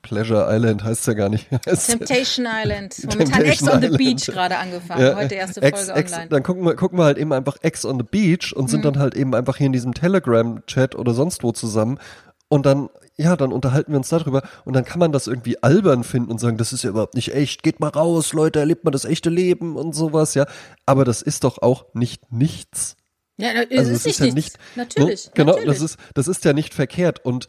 [0.02, 1.48] Pleasure Island heißt es ja gar nicht.
[1.62, 2.98] Temptation Island.
[3.04, 5.04] Momentan Temptation Ex on the Beach gerade angefangen.
[5.04, 6.30] Ja, Heute erste Folge Ex, Ex, online.
[6.30, 8.94] Dann gucken wir, gucken wir halt eben einfach Ex on the Beach und sind mhm.
[8.94, 12.00] dann halt eben einfach hier in diesem Telegram-Chat oder sonst wo zusammen.
[12.48, 16.04] Und dann ja, dann unterhalten wir uns darüber und dann kann man das irgendwie albern
[16.04, 18.92] finden und sagen, das ist ja überhaupt nicht echt, geht mal raus, Leute, erlebt mal
[18.92, 20.46] das echte Leben und sowas, ja.
[20.86, 22.98] Aber das ist doch auch nicht nichts.
[23.38, 25.26] Ja, das also, ist, ist ja nicht, Natürlich.
[25.28, 25.32] Ne?
[25.36, 25.74] Genau, natürlich.
[25.74, 27.48] das ist, das ist ja nicht verkehrt und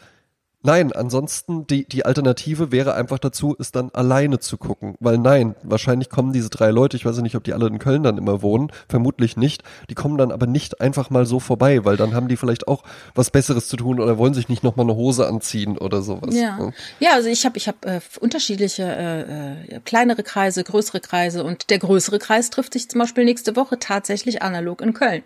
[0.62, 4.96] Nein, ansonsten die, die Alternative wäre einfach dazu, es dann alleine zu gucken.
[4.98, 8.02] Weil nein, wahrscheinlich kommen diese drei Leute, ich weiß nicht, ob die alle in Köln
[8.02, 11.96] dann immer wohnen, vermutlich nicht, die kommen dann aber nicht einfach mal so vorbei, weil
[11.96, 12.82] dann haben die vielleicht auch
[13.14, 16.34] was Besseres zu tun oder wollen sich nicht nochmal eine Hose anziehen oder sowas.
[16.34, 21.00] Ja, ja, ja also ich habe ich hab, äh, unterschiedliche äh, äh, kleinere Kreise, größere
[21.00, 25.22] Kreise und der größere Kreis trifft sich zum Beispiel nächste Woche tatsächlich analog in Köln.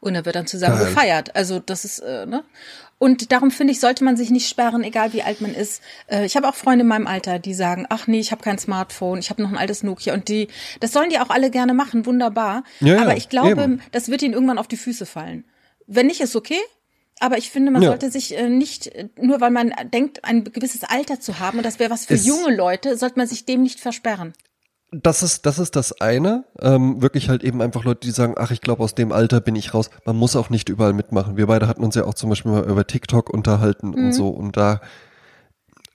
[0.00, 0.86] Und da wird dann zusammen Geil.
[0.86, 1.34] gefeiert.
[1.34, 2.44] Also das ist, äh, ne?
[2.98, 5.82] Und darum finde ich, sollte man sich nicht sperren, egal wie alt man ist.
[6.06, 8.58] Äh, ich habe auch Freunde in meinem Alter, die sagen, ach nee, ich habe kein
[8.58, 10.14] Smartphone, ich habe noch ein altes Nokia.
[10.14, 10.48] Und die,
[10.80, 12.64] das sollen die auch alle gerne machen, wunderbar.
[12.80, 13.82] Ja, Aber ich glaube, eben.
[13.92, 15.44] das wird ihnen irgendwann auf die Füße fallen.
[15.86, 16.60] Wenn nicht, ist okay.
[17.20, 17.90] Aber ich finde, man ja.
[17.90, 18.90] sollte sich äh, nicht,
[19.20, 22.26] nur weil man denkt, ein gewisses Alter zu haben, und das wäre was für es
[22.26, 24.34] junge Leute, sollte man sich dem nicht versperren
[25.02, 26.44] das ist, das ist das eine.
[26.60, 29.56] Ähm, wirklich halt eben einfach Leute, die sagen, ach, ich glaube, aus dem Alter bin
[29.56, 29.90] ich raus.
[30.04, 31.36] Man muss auch nicht überall mitmachen.
[31.36, 33.94] Wir beide hatten uns ja auch zum Beispiel mal über TikTok unterhalten mhm.
[34.06, 34.28] und so.
[34.28, 34.80] Und da,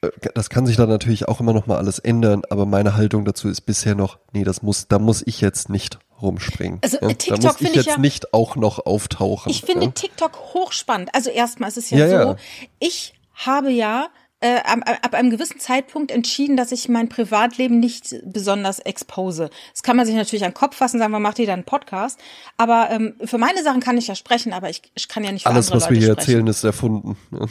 [0.01, 2.41] äh, das kann sich dann natürlich auch immer noch mal alles ändern.
[2.49, 5.99] Aber meine Haltung dazu ist bisher noch, nee, das muss, da muss ich jetzt nicht
[6.21, 6.79] rumspringen.
[6.81, 7.07] Also ja?
[7.07, 9.49] TikTok da muss ich jetzt ja, nicht auch noch auftauchen.
[9.49, 9.91] Ich finde ja?
[9.91, 11.09] TikTok hochspannend.
[11.13, 12.35] Also erstmal ist es ja, so,
[12.79, 14.07] ich habe ja
[14.41, 19.49] äh, ab, ab einem gewissen Zeitpunkt entschieden, dass ich mein Privatleben nicht besonders expose.
[19.73, 21.65] Das kann man sich natürlich an den Kopf fassen, sagen, wir macht ihr dann einen
[21.65, 22.19] Podcast.
[22.55, 25.43] Aber ähm, für meine Sachen kann ich ja sprechen, aber ich, ich kann ja nicht
[25.43, 26.19] für Alles, andere was Leute wir hier sprechen.
[26.19, 27.17] erzählen, ist erfunden.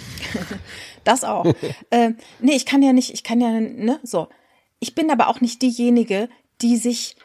[1.05, 1.45] das auch.
[1.91, 4.29] äh, nee, ich kann ja nicht, ich kann ja, ne, so.
[4.81, 6.29] Ich bin aber auch nicht diejenige,
[6.63, 7.17] die sich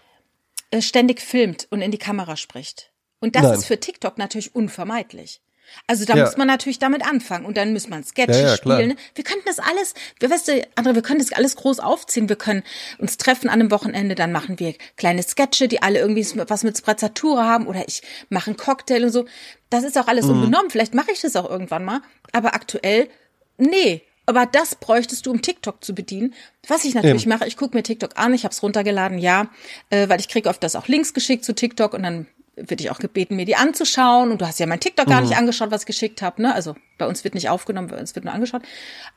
[0.72, 2.92] äh, ständig filmt und in die Kamera spricht.
[3.22, 3.54] Und das Nein.
[3.54, 5.40] ist für TikTok natürlich unvermeidlich.
[5.88, 6.26] Also da ja.
[6.26, 8.96] muss man natürlich damit anfangen und dann muss man Sketche ja, ja, spielen.
[9.16, 12.30] Wir könnten das alles, wir weißt du, André, wir können das alles groß aufziehen.
[12.30, 12.64] Wir können
[13.00, 16.78] uns treffen an einem Wochenende, dann machen wir kleine Sketche, die alle irgendwie was mit
[16.78, 19.26] Sprezzatura haben oder ich mache einen Cocktail und so.
[19.70, 20.32] Das ist auch alles mhm.
[20.32, 20.70] unbenommen.
[20.70, 22.02] Vielleicht mache ich das auch irgendwann mal,
[22.32, 23.10] aber aktuell
[23.58, 24.04] nee.
[24.26, 26.34] Aber das bräuchtest du, um TikTok zu bedienen.
[26.68, 27.30] Was ich natürlich Eben.
[27.30, 29.50] mache, ich gucke mir TikTok an, ich habe es runtergeladen, ja,
[29.90, 32.92] äh, weil ich kriege oft das auch Links geschickt zu TikTok und dann wird ich
[32.92, 34.32] auch gebeten, mir die anzuschauen.
[34.32, 35.30] Und du hast ja mein TikTok gar mhm.
[35.30, 36.42] nicht angeschaut, was ich geschickt habe.
[36.42, 36.54] Ne?
[36.54, 38.62] Also bei uns wird nicht aufgenommen, bei uns wird nur angeschaut.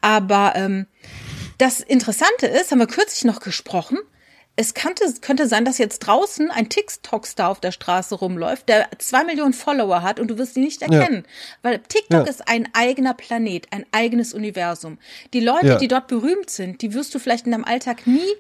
[0.01, 0.87] Aber ähm,
[1.59, 3.99] das Interessante ist, haben wir kürzlich noch gesprochen,
[4.59, 9.23] es könnte, könnte sein, dass jetzt draußen ein TikTok-Star auf der Straße rumläuft, der zwei
[9.23, 11.25] Millionen Follower hat und du wirst ihn nicht erkennen.
[11.27, 11.61] Ja.
[11.63, 12.31] Weil TikTok ja.
[12.31, 14.99] ist ein eigener Planet, ein eigenes Universum.
[15.35, 15.77] Die Leute, ja.
[15.77, 18.33] die dort berühmt sind, die wirst du vielleicht in deinem Alltag nie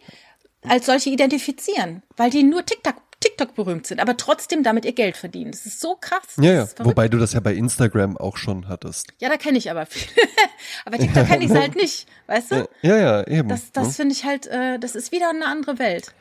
[0.66, 5.16] als solche identifizieren, weil die nur TikTok TikTok berühmt sind, aber trotzdem damit ihr Geld
[5.16, 5.50] verdienen.
[5.50, 6.20] Das ist so krass.
[6.40, 6.68] Ja, ja.
[6.78, 9.08] Wobei du das ja bei Instagram auch schon hattest.
[9.18, 10.08] Ja, da kenne ich aber viel.
[10.84, 12.68] aber TikTok kenne ich halt nicht, weißt du?
[12.82, 13.48] Ja, ja, eben.
[13.48, 13.92] Das, das ne?
[13.92, 16.12] finde ich halt, äh, das ist wieder eine andere Welt.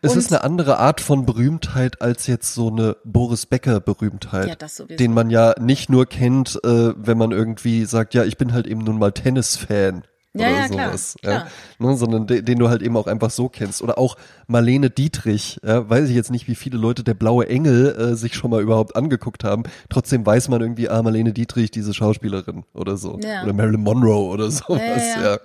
[0.00, 4.48] Es Und ist eine andere Art von Berühmtheit als jetzt so eine Boris Becker Berühmtheit,
[4.48, 8.52] ja, den man ja nicht nur kennt, äh, wenn man irgendwie sagt, ja, ich bin
[8.52, 11.16] halt eben nun mal Tennisfan ja, oder ja, sowas.
[11.20, 11.40] Klar, ja.
[11.40, 11.90] Klar.
[11.90, 13.82] Ne, sondern de, den du halt eben auch einfach so kennst.
[13.82, 14.16] Oder auch
[14.46, 18.34] Marlene Dietrich, ja, weiß ich jetzt nicht, wie viele Leute der blaue Engel äh, sich
[18.34, 19.64] schon mal überhaupt angeguckt haben.
[19.88, 23.18] Trotzdem weiß man irgendwie, ah, Marlene Dietrich, diese Schauspielerin oder so.
[23.22, 23.42] Ja.
[23.42, 24.80] Oder Marilyn Monroe oder sowas,
[25.16, 25.22] ja.
[25.22, 25.38] ja.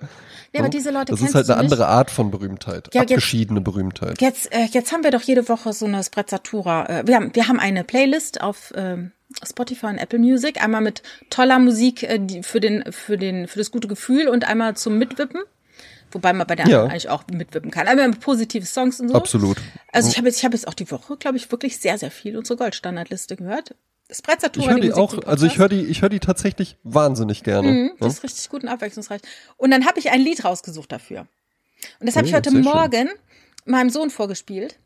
[0.54, 3.64] Ja, aber diese Leute Das ist halt eine andere Art von Berühmtheit, ja, abgeschiedene jetzt,
[3.64, 4.20] Berühmtheit.
[4.22, 6.86] Jetzt, äh, jetzt haben wir doch jede Woche so eine Sprezzatura.
[6.86, 9.12] Äh, wir, haben, wir haben eine Playlist auf ähm,
[9.46, 13.70] Spotify und Apple Music, einmal mit toller Musik äh, für, den, für, den, für das
[13.70, 15.42] gute Gefühl und einmal zum Mitwippen.
[16.10, 16.90] Wobei man bei der anderen ja.
[16.90, 17.86] eigentlich auch mitwippen kann.
[17.86, 19.14] Aber mit positive Songs und so.
[19.14, 19.58] Absolut.
[19.92, 22.10] Also ich habe jetzt, ich habe jetzt auch die Woche, glaube ich, wirklich sehr, sehr
[22.10, 23.74] viel unsere Goldstandardliste gehört.
[24.10, 24.64] Sprezzatura.
[24.64, 27.70] Ich höre die, die auch, also ich höre die, ich höre die tatsächlich wahnsinnig gerne.
[27.70, 29.20] Mhm, das ist richtig gut und abwechslungsreich.
[29.58, 31.26] Und dann habe ich ein Lied rausgesucht dafür.
[32.00, 33.18] Und das habe ich heute Morgen schön.
[33.66, 34.78] meinem Sohn vorgespielt.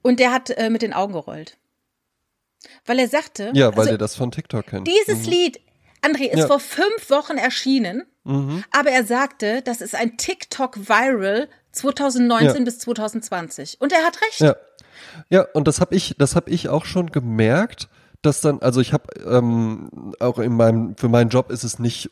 [0.00, 1.56] Und der hat äh, mit den Augen gerollt.
[2.86, 3.50] Weil er sagte.
[3.54, 4.88] Ja, weil also, er das von TikTok kennt.
[4.88, 5.32] Dieses mhm.
[5.32, 5.60] Lied,
[6.02, 6.46] André, ist ja.
[6.46, 8.04] vor fünf Wochen erschienen.
[8.24, 8.64] Mhm.
[8.70, 12.64] Aber er sagte, das ist ein TikTok-Viral 2019 ja.
[12.64, 13.80] bis 2020.
[13.80, 14.40] Und er hat recht.
[14.40, 14.56] Ja,
[15.28, 17.88] ja und das habe ich, das habe ich auch schon gemerkt,
[18.22, 22.10] dass dann, also ich habe ähm, auch in meinem, für meinen Job ist es nicht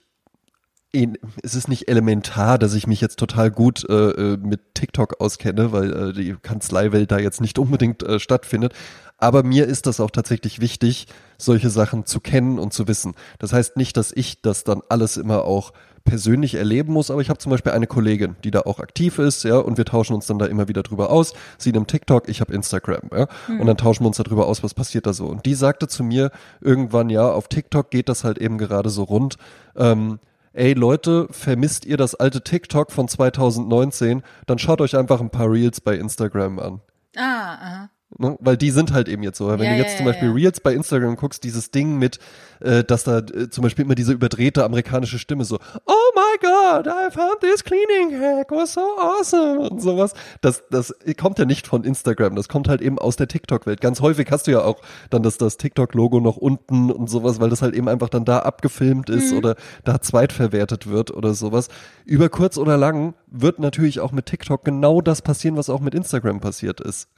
[0.93, 5.73] es ist nicht elementar, dass ich mich jetzt total gut äh, äh, mit TikTok auskenne,
[5.73, 8.75] weil äh, die Kanzleiwelt da jetzt nicht unbedingt äh, stattfindet.
[9.17, 11.07] Aber mir ist das auch tatsächlich wichtig,
[11.39, 13.15] solche Sachen zu kennen und zu wissen.
[13.39, 15.73] Das heißt nicht, dass ich das dann alles immer auch
[16.05, 19.45] persönlich erleben muss, aber ich habe zum Beispiel eine Kollegin, die da auch aktiv ist,
[19.45, 21.35] ja, und wir tauschen uns dann da immer wieder drüber aus.
[21.59, 23.61] Sie nimmt TikTok, ich habe Instagram, ja, mhm.
[23.61, 25.27] und dann tauschen wir uns darüber aus, was passiert da so.
[25.27, 26.31] Und die sagte zu mir
[26.63, 29.37] irgendwann, ja, auf TikTok geht das halt eben gerade so rund.
[29.77, 30.19] Ähm,
[30.53, 35.51] ey Leute, vermisst ihr das alte TikTok von 2019, dann schaut euch einfach ein paar
[35.51, 36.81] Reels bei Instagram an.
[37.17, 37.91] Ah, aha.
[38.19, 38.37] Ne?
[38.41, 39.49] Weil die sind halt eben jetzt so.
[39.49, 40.35] Wenn ja, du jetzt ja, zum Beispiel ja.
[40.35, 42.19] Reels bei Instagram guckst, dieses Ding mit,
[42.59, 46.87] äh, dass da äh, zum Beispiel immer diese überdrehte amerikanische Stimme so, oh my god,
[46.87, 50.15] I found this cleaning hack, was so awesome und sowas.
[50.41, 53.81] Das, das kommt ja nicht von Instagram, das kommt halt eben aus der TikTok-Welt.
[53.81, 54.81] Ganz häufig hast du ja auch
[55.11, 58.41] dann das, das TikTok-Logo noch unten und sowas, weil das halt eben einfach dann da
[58.41, 59.39] abgefilmt ist mhm.
[59.39, 61.69] oder da zweitverwertet wird oder sowas.
[62.05, 65.95] Über kurz oder lang wird natürlich auch mit TikTok genau das passieren, was auch mit
[65.95, 67.09] Instagram passiert ist.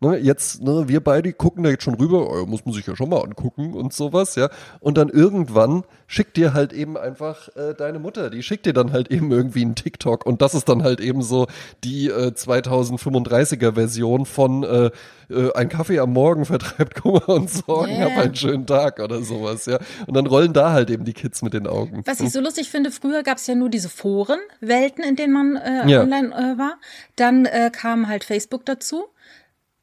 [0.00, 0.18] Ne?
[0.18, 3.08] Jetzt ne, wir beide gucken da jetzt schon rüber, oh, muss man sich ja schon
[3.08, 4.48] mal angucken und sowas, ja.
[4.80, 8.92] Und dann irgendwann schickt dir halt eben einfach äh, deine Mutter, die schickt dir dann
[8.92, 11.46] halt eben irgendwie einen TikTok und das ist dann halt eben so
[11.84, 14.90] die äh, 2035er Version von äh,
[15.30, 18.10] äh, ein Kaffee am Morgen vertreibt Kummer und Sorgen, yeah.
[18.10, 19.78] hab einen schönen Tag oder sowas, ja.
[20.06, 22.02] Und dann rollen da halt eben die Kids mit den Augen.
[22.04, 25.56] Was ich so lustig finde, früher gab es ja nur diese Forenwelten, in denen man
[25.56, 26.00] äh, ja.
[26.02, 26.74] online äh, war.
[27.16, 29.04] Dann äh, kam halt Facebook dazu.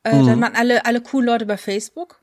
[0.03, 0.27] Äh, mhm.
[0.27, 2.19] Dann waren alle, alle cool Leute bei Facebook.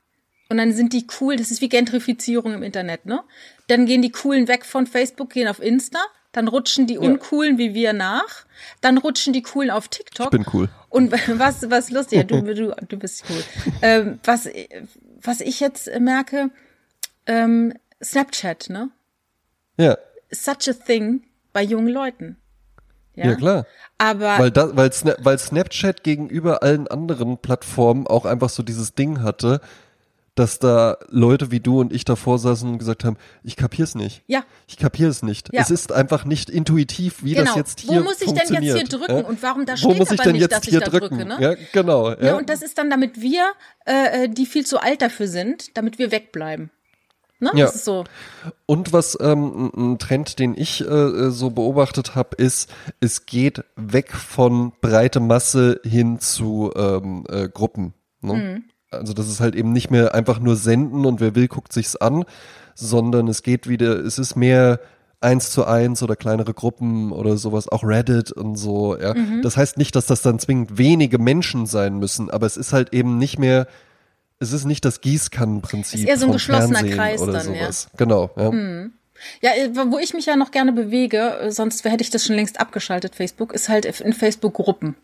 [0.49, 3.23] Und dann sind die cool, das ist wie Gentrifizierung im Internet, ne?
[3.67, 5.99] Dann gehen die coolen weg von Facebook, gehen auf Insta.
[6.33, 8.45] Dann rutschen die uncoolen wie wir nach.
[8.81, 10.27] Dann rutschen die coolen auf TikTok.
[10.27, 10.69] Ich bin cool.
[10.89, 13.43] Und was, was lustig, ja, du, du, du bist cool.
[13.81, 14.49] ähm, was,
[15.21, 16.51] was ich jetzt merke,
[17.27, 17.73] ähm,
[18.03, 18.89] Snapchat, ne?
[19.77, 19.97] Ja.
[20.31, 21.23] Such a thing
[21.53, 22.37] bei jungen Leuten.
[23.15, 23.65] Ja, ja klar.
[23.97, 28.95] Aber weil, da, weil, Sna weil Snapchat gegenüber allen anderen Plattformen auch einfach so dieses
[28.95, 29.61] Ding hatte,
[30.35, 34.23] dass da Leute wie du und ich davor saßen und gesagt haben, ich kapier's nicht.
[34.27, 34.43] Ja.
[34.65, 35.53] Ich kapier's nicht.
[35.53, 35.61] Ja.
[35.61, 37.47] Es ist einfach nicht intuitiv, wie genau.
[37.47, 38.21] das jetzt hier funktioniert.
[38.21, 39.25] Wo muss ich denn jetzt hier drücken ja?
[39.25, 41.17] und warum da steht Wo muss ich denn nicht, jetzt hier drücken?
[41.17, 41.37] Drücke, ne?
[41.39, 42.11] Ja, genau.
[42.11, 42.25] Ja.
[42.25, 42.37] ja.
[42.37, 43.51] und das ist dann, damit wir,
[43.85, 46.71] äh, äh, die viel zu alt dafür sind, damit wir wegbleiben.
[47.41, 47.51] Ne?
[47.55, 47.69] Ja.
[47.69, 48.03] So.
[48.67, 54.13] Und was ähm, ein Trend, den ich äh, so beobachtet habe, ist, es geht weg
[54.13, 57.93] von breite Masse hin zu ähm, äh, Gruppen.
[58.21, 58.33] Ne?
[58.33, 58.63] Mhm.
[58.91, 61.95] Also das ist halt eben nicht mehr einfach nur senden und wer will, guckt sich's
[61.95, 62.25] an,
[62.75, 64.79] sondern es geht wieder, es ist mehr
[65.19, 68.99] eins zu eins oder kleinere Gruppen oder sowas, auch Reddit und so.
[68.99, 69.13] Ja.
[69.13, 69.41] Mhm.
[69.41, 72.93] Das heißt nicht, dass das dann zwingend wenige Menschen sein müssen, aber es ist halt
[72.93, 73.67] eben nicht mehr
[74.41, 75.99] es ist nicht das Gießkannenprinzip.
[75.99, 77.87] Es ist eher so ein geschlossener Fernsehen Kreis oder dann, sowas.
[77.91, 77.97] ja.
[77.97, 78.51] Genau, ja.
[78.51, 78.93] Hm.
[79.41, 82.35] Ja, äh, wo ich mich ja noch gerne bewege, äh, sonst hätte ich das schon
[82.35, 84.95] längst abgeschaltet, Facebook, ist halt in Facebook-Gruppen.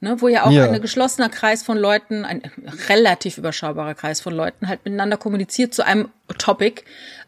[0.00, 0.70] Ne, wo ja auch ja.
[0.70, 2.42] ein geschlossener Kreis von Leuten, ein
[2.88, 6.82] relativ überschaubarer Kreis von Leuten halt miteinander kommuniziert zu einem Topic,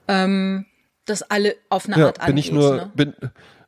[0.06, 0.66] ähm,
[1.06, 2.90] das alle auf eine ja, Art bin Ich nur, ne?
[2.94, 3.14] bin,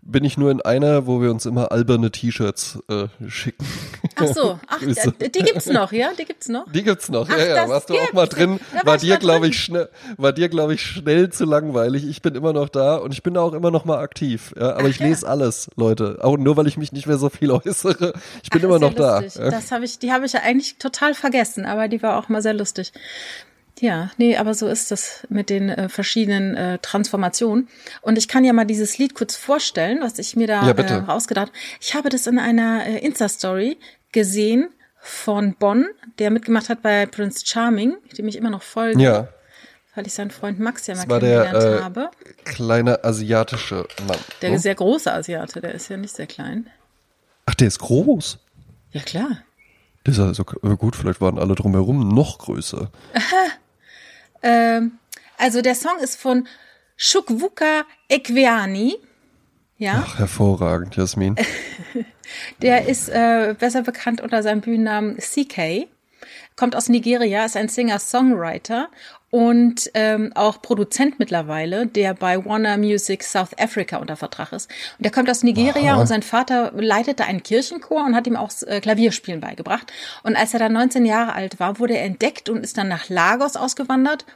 [0.02, 3.64] bin ich nur in einer, wo wir uns immer alberne T-Shirts äh, schicken.
[4.16, 6.10] Ach so, ach, die gibt's noch, ja?
[6.18, 6.70] Die gibt's noch?
[6.72, 7.68] Die gibt's noch, ach, ja, ja.
[7.68, 8.60] Warst du auch mal drin?
[8.72, 12.08] Da war, dir, glaube ich, schnell, war dir, glaube ich, schnell zu langweilig.
[12.08, 14.54] Ich bin immer noch da und ich bin da auch immer noch mal aktiv.
[14.58, 15.32] Ja, aber ach, ich lese ja.
[15.32, 16.18] alles, Leute.
[16.22, 18.14] Auch nur, weil ich mich nicht mehr so viel äußere.
[18.42, 19.20] Ich bin ach, immer noch da.
[19.20, 19.50] Ja.
[19.50, 22.42] Das habe ich, die habe ich ja eigentlich total vergessen, aber die war auch mal
[22.42, 22.92] sehr lustig.
[23.80, 27.68] Ja, nee, aber so ist das mit den äh, verschiedenen äh, Transformationen.
[28.02, 30.94] Und ich kann ja mal dieses Lied kurz vorstellen, was ich mir da ja, äh,
[30.94, 31.50] rausgedacht.
[31.80, 33.78] Ich habe das in einer äh, Insta-Story
[34.12, 34.68] gesehen
[35.00, 35.86] von Bonn,
[36.18, 39.02] der mitgemacht hat bei Prince Charming, dem ich immer noch folge.
[39.02, 39.28] Ja.
[39.94, 42.10] Weil ich seinen Freund Max ja mal das kennengelernt der, äh, habe.
[42.44, 44.18] Kleine asiatische Mann.
[44.42, 44.58] Der ne?
[44.58, 46.68] sehr große Asiate, der ist ja nicht sehr klein.
[47.46, 48.38] Ach, der ist groß?
[48.92, 49.38] Ja, klar.
[50.04, 52.90] Das ist also gut, vielleicht waren alle drumherum noch größer.
[54.42, 54.98] Ähm,
[55.36, 56.46] also der Song ist von
[56.96, 58.96] Shukwuka Ekweani.
[59.78, 60.04] Ja.
[60.06, 61.36] Ach, hervorragend, Jasmin.
[62.62, 65.88] der ist äh, besser bekannt unter seinem Bühnennamen CK.
[66.56, 68.90] Kommt aus Nigeria, ist ein Singer-Songwriter
[69.30, 74.70] und ähm, auch Produzent mittlerweile, der bei Warner Music South Africa unter Vertrag ist.
[74.98, 76.00] Und der kommt aus Nigeria Aha.
[76.00, 79.92] und sein Vater leitete einen Kirchenchor und hat ihm auch äh, Klavierspielen beigebracht.
[80.24, 83.08] Und als er dann 19 Jahre alt war, wurde er entdeckt und ist dann nach
[83.08, 84.26] Lagos ausgewandert,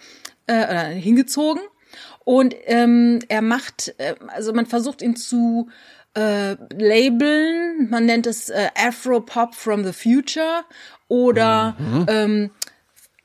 [0.47, 1.62] äh, oder hingezogen.
[2.24, 5.68] Und ähm, er macht, äh, also man versucht ihn zu
[6.14, 10.64] äh, labeln, man nennt es äh, Afro Pop from the Future
[11.09, 12.07] oder mhm.
[12.09, 12.51] ähm,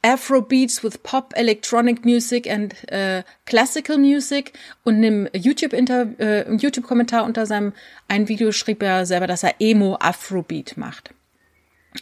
[0.02, 4.54] Afrobeats with Pop, Electronic Music and äh, Classical Music.
[4.84, 6.90] Und in einem YouTube-Kommentar äh, YouTube
[7.26, 7.74] unter seinem
[8.08, 11.12] ein Video schrieb er selber, dass er Emo Afrobeat macht.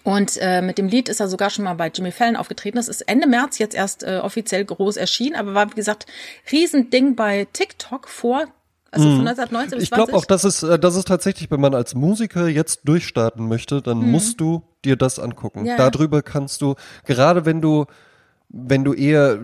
[0.03, 2.77] Und äh, mit dem Lied ist er sogar schon mal bei Jimmy Fallon aufgetreten.
[2.77, 6.05] Das ist Ende März jetzt erst äh, offiziell groß erschienen, aber war, wie gesagt,
[6.51, 8.47] Riesending bei TikTok vor
[8.91, 11.73] also von 1919 bis Ich glaube auch, dass es, äh, das ist tatsächlich, wenn man
[11.73, 14.11] als Musiker jetzt durchstarten möchte, dann mhm.
[14.11, 15.65] musst du dir das angucken.
[15.65, 15.75] Ja.
[15.77, 16.75] Darüber kannst du,
[17.05, 17.85] gerade wenn du
[18.49, 19.39] wenn du eher,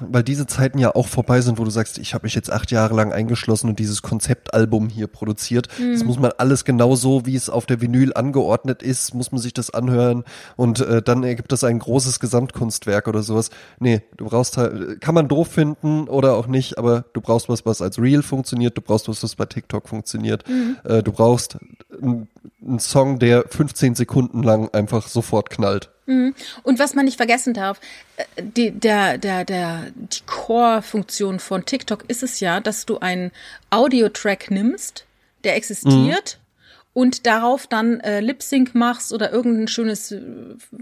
[0.00, 2.72] weil diese Zeiten ja auch vorbei sind, wo du sagst, ich habe mich jetzt acht
[2.72, 5.68] Jahre lang eingeschlossen und dieses Konzeptalbum hier produziert.
[5.78, 5.92] Mhm.
[5.92, 9.40] Das muss man alles genau so, wie es auf der Vinyl angeordnet ist, muss man
[9.40, 10.24] sich das anhören
[10.56, 13.50] und äh, dann ergibt das ein großes Gesamtkunstwerk oder sowas.
[13.78, 17.64] Nee, du brauchst halt, kann man doof finden oder auch nicht, aber du brauchst was,
[17.64, 20.48] was als Real funktioniert, du brauchst was, was bei TikTok funktioniert.
[20.48, 20.76] Mhm.
[20.82, 21.58] Äh, du brauchst
[22.02, 25.90] einen Song, der 15 Sekunden lang einfach sofort knallt.
[26.06, 26.34] Mhm.
[26.62, 27.80] Und was man nicht vergessen darf,
[28.16, 33.30] äh, die, der, der, der, die Core-Funktion von TikTok ist es ja, dass du einen
[33.70, 35.06] Audio-Track nimmst,
[35.44, 36.90] der existiert, mhm.
[36.92, 40.20] und darauf dann äh, Lip-Sync machst oder irgendein schönes, äh,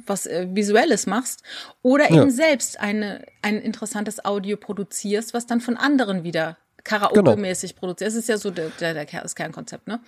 [0.06, 1.42] was äh, Visuelles machst,
[1.82, 2.22] oder ja.
[2.22, 7.80] eben selbst eine, ein interessantes Audio produzierst, was dann von anderen wieder Karaoke-mäßig genau.
[7.80, 8.08] produziert.
[8.08, 10.00] Das ist ja so der, der, der, das Kernkonzept, ne?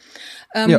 [0.55, 0.79] Ähm, ja.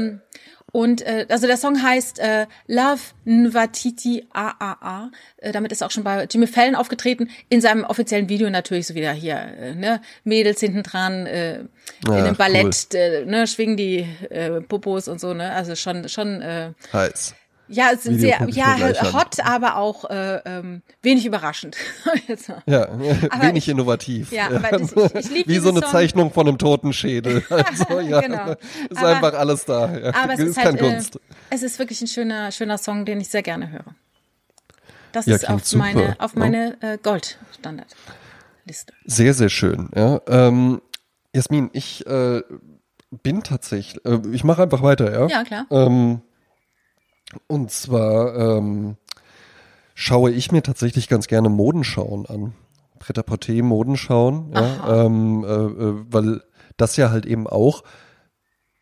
[0.74, 5.12] Und äh, also der Song heißt äh, Love Nvatiti AAA.
[5.38, 7.30] Äh, damit ist auch schon bei Jimmy Fallon aufgetreten.
[7.48, 11.64] In seinem offiziellen Video natürlich so wieder hier, äh, ne, Mädels hinten dran, äh, ja,
[12.08, 13.00] in einem Ballett, cool.
[13.00, 14.00] äh, ne, schwingen die
[14.32, 15.52] äh, Popos und so, ne?
[15.52, 17.36] Also schon, schon äh, heiß.
[17.70, 18.78] Ja, es sind sehr, ja,
[19.14, 21.78] hot, aber auch äh, ähm, wenig überraschend.
[22.66, 22.88] ja,
[23.42, 24.32] wenig ich, innovativ.
[24.32, 25.90] Ja, aber das, ich, ich Wie so eine Song.
[25.90, 27.44] Zeichnung von einem toten Schädel.
[27.54, 28.52] Also, ja, genau.
[28.90, 29.96] ist aber, einfach alles da.
[29.96, 30.14] Ja.
[30.16, 31.16] Aber es ist, ist halt, Kunst.
[31.16, 31.20] Äh,
[31.52, 33.96] es ist wirklich ein schöner, schöner Song, den ich sehr gerne höre.
[35.12, 35.86] Das ja, ist auf super.
[35.86, 38.94] meine, auf meine äh, Gold-Standard-Liste.
[39.06, 39.90] Sehr, sehr schön.
[39.96, 40.82] Ja, ähm,
[41.34, 42.42] Jasmin, ich äh,
[43.22, 45.28] bin tatsächlich, äh, ich mache einfach weiter, ja?
[45.28, 45.66] Ja, klar.
[45.70, 46.22] Ähm,
[47.48, 48.98] und zwar ähm,
[49.96, 52.54] schaue ich mir tatsächlich ganz gerne Modenschauen an.
[53.00, 56.42] Pret-à-Porter Modenschauen, ja, ähm, äh, äh, weil
[56.78, 57.84] das ja halt eben auch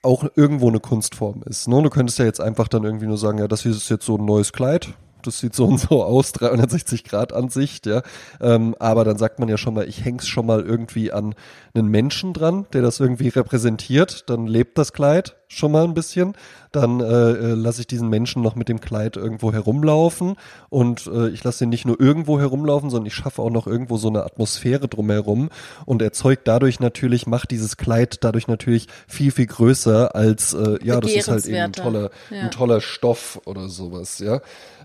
[0.03, 1.67] auch irgendwo eine Kunstform ist.
[1.67, 1.81] Ne?
[1.81, 4.17] Du könntest ja jetzt einfach dann irgendwie nur sagen, ja, das hier ist jetzt so
[4.17, 8.01] ein neues Kleid, das sieht so und so aus, 360 Grad Ansicht, ja.
[8.39, 11.35] Ähm, aber dann sagt man ja schon mal, ich häng's schon mal irgendwie an
[11.73, 16.33] einen Menschen dran, der das irgendwie repräsentiert, dann lebt das Kleid schon mal ein bisschen.
[16.71, 20.35] Dann äh, äh, lasse ich diesen Menschen noch mit dem Kleid irgendwo herumlaufen
[20.69, 23.97] und äh, ich lasse ihn nicht nur irgendwo herumlaufen, sondern ich schaffe auch noch irgendwo
[23.97, 25.49] so eine Atmosphäre drumherum
[25.85, 31.01] und erzeugt dadurch natürlich, macht dieses Kleid dadurch natürlich viel, viel größer als, äh, ja,
[31.01, 32.41] das ist halt eben ein toller, ja.
[32.43, 34.39] ein toller Stoff oder sowas, ja.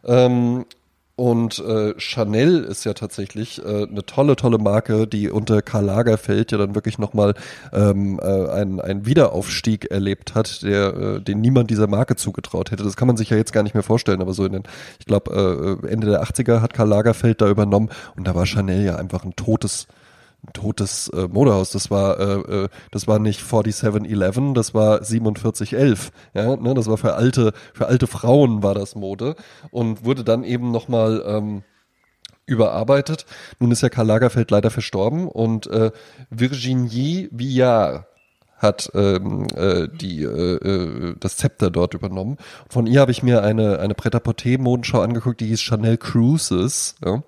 [0.06, 0.64] Ähm,
[1.16, 6.52] und äh, Chanel ist ja tatsächlich äh, eine tolle, tolle Marke, die unter Karl Lagerfeld
[6.52, 7.34] ja dann wirklich nochmal
[7.72, 12.84] ähm, äh, einen, Wiederaufstieg erlebt hat, der, äh, den niemand dieser Marke zugetraut hätte.
[12.84, 14.64] Das kann man sich ja jetzt gar nicht mehr vorstellen, aber so in den,
[14.98, 18.84] ich glaube, äh, Ende der 80er hat Karl Lagerfeld da übernommen und da war Chanel
[18.84, 19.86] ja einfach ein totes
[20.52, 21.70] totes äh, Modehaus.
[21.70, 26.12] Das war, äh, äh, das war nicht 4711, das war 4711.
[26.34, 26.74] Ja, ne?
[26.74, 29.36] Das war für alte, für alte Frauen war das Mode
[29.70, 31.62] und wurde dann eben nochmal ähm,
[32.46, 33.26] überarbeitet.
[33.58, 35.90] Nun ist ja Karl Lagerfeld leider verstorben und äh,
[36.30, 38.06] Virginie Villard
[38.58, 42.38] hat ähm, äh, die äh, äh, das Zepter dort übernommen.
[42.70, 46.94] Von ihr habe ich mir eine eine Pret-à-Porter-Modenschau angeguckt, die hieß Chanel Cruises.
[47.04, 47.22] Ja?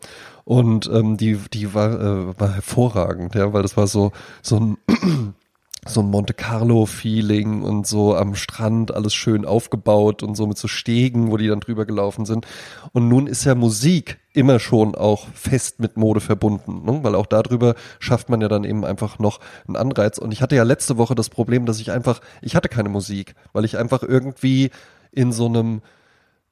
[0.49, 4.79] Und ähm, die, die war, äh, war hervorragend, ja, weil das war so, so ein
[5.87, 10.57] so ein Monte Carlo Feeling und so am Strand alles schön aufgebaut und so mit
[10.57, 12.47] so Stegen, wo die dann drüber gelaufen sind.
[12.95, 17.01] Und nun ist ja Musik immer schon auch fest mit Mode verbunden, ne?
[17.03, 20.17] weil auch darüber schafft man ja dann eben einfach noch einen Anreiz.
[20.17, 23.35] Und ich hatte ja letzte Woche das Problem, dass ich einfach, ich hatte keine Musik,
[23.53, 24.71] weil ich einfach irgendwie
[25.13, 25.83] in so einem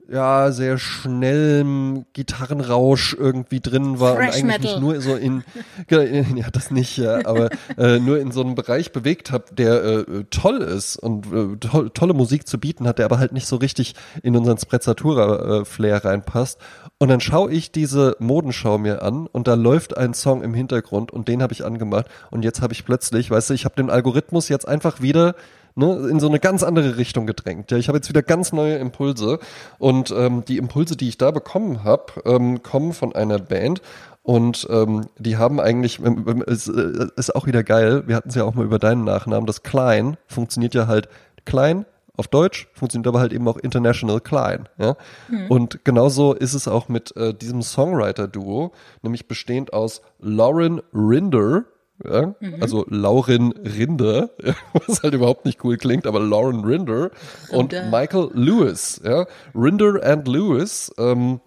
[0.09, 4.73] ja, sehr schnellem Gitarrenrausch irgendwie drin war Fresh und eigentlich Metal.
[4.73, 5.45] mich nur so in,
[5.91, 10.25] ja, das nicht, ja, aber äh, nur in so einem Bereich bewegt habe, der äh,
[10.31, 13.57] toll ist und äh, to tolle Musik zu bieten hat, der aber halt nicht so
[13.57, 16.61] richtig in unseren Sprezzatura-Flair reinpasst.
[16.99, 21.11] Und dann schaue ich diese Modenschau mir an und da läuft ein Song im Hintergrund
[21.11, 23.91] und den habe ich angemacht und jetzt habe ich plötzlich, weißt du, ich habe den
[23.91, 25.35] Algorithmus jetzt einfach wieder
[25.77, 27.71] ne, in so eine ganz andere Richtung gedrängt.
[27.71, 29.39] Ja, ich habe jetzt wieder ganz neue Impulse
[29.79, 33.83] und ähm, die Impulse, die ich da bekommen habe, ähm, kommen von einer Band
[34.23, 38.35] und ähm, die haben eigentlich, ähm, es äh, ist auch wieder geil, wir hatten es
[38.35, 41.09] ja auch mal über deinen Nachnamen, das Klein funktioniert ja halt
[41.45, 44.69] klein auf Deutsch, funktioniert aber halt eben auch international klein.
[44.79, 44.97] Ja?
[45.29, 45.47] Mhm.
[45.49, 48.73] Und genauso ist es auch mit äh, diesem Songwriter-Duo,
[49.03, 51.65] nämlich bestehend aus Lauren Rinder,
[52.05, 52.35] ja?
[52.41, 52.57] Mhm.
[52.61, 54.31] Also Lauren Rinder,
[54.87, 57.11] was halt überhaupt nicht cool klingt, aber Lauren Rinder
[57.51, 59.01] und Michael Lewis.
[59.05, 59.27] Ja?
[59.55, 61.41] Rinder and Lewis, ähm,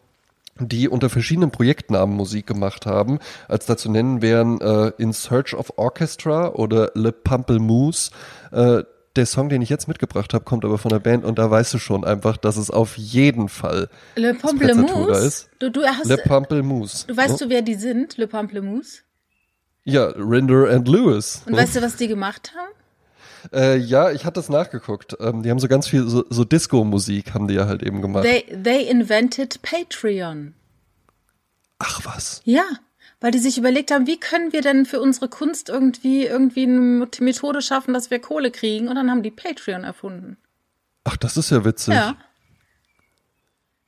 [0.59, 3.19] die unter verschiedenen Projektnamen Musik gemacht haben.
[3.47, 8.11] Als dazu nennen wären äh, In Search of Orchestra oder Le Pamplemousse.
[8.51, 8.83] Äh,
[9.15, 11.73] der Song, den ich jetzt mitgebracht habe, kommt aber von der Band und da weißt
[11.73, 15.49] du schon einfach, dass es auf jeden Fall Le Pamplemousse ist.
[15.59, 17.07] Du, du hast, Le Pamplemousse.
[17.07, 17.45] Du weißt ja?
[17.45, 19.01] du, wer die sind, Le Pamplemousse?
[19.83, 21.43] Ja, Rinder and Lewis.
[21.45, 22.71] Und weißt du, was die gemacht haben?
[23.53, 25.17] Äh, ja, ich hatte es nachgeguckt.
[25.19, 28.23] Ähm, die haben so ganz viel, so, so Disco-Musik haben die ja halt eben gemacht.
[28.23, 30.53] They, they invented Patreon.
[31.79, 32.41] Ach was.
[32.43, 32.65] Ja,
[33.21, 37.07] weil die sich überlegt haben, wie können wir denn für unsere Kunst irgendwie, irgendwie eine
[37.19, 38.87] Methode schaffen, dass wir Kohle kriegen.
[38.87, 40.37] Und dann haben die Patreon erfunden.
[41.05, 41.93] Ach, das ist ja witzig.
[41.93, 42.17] Ja.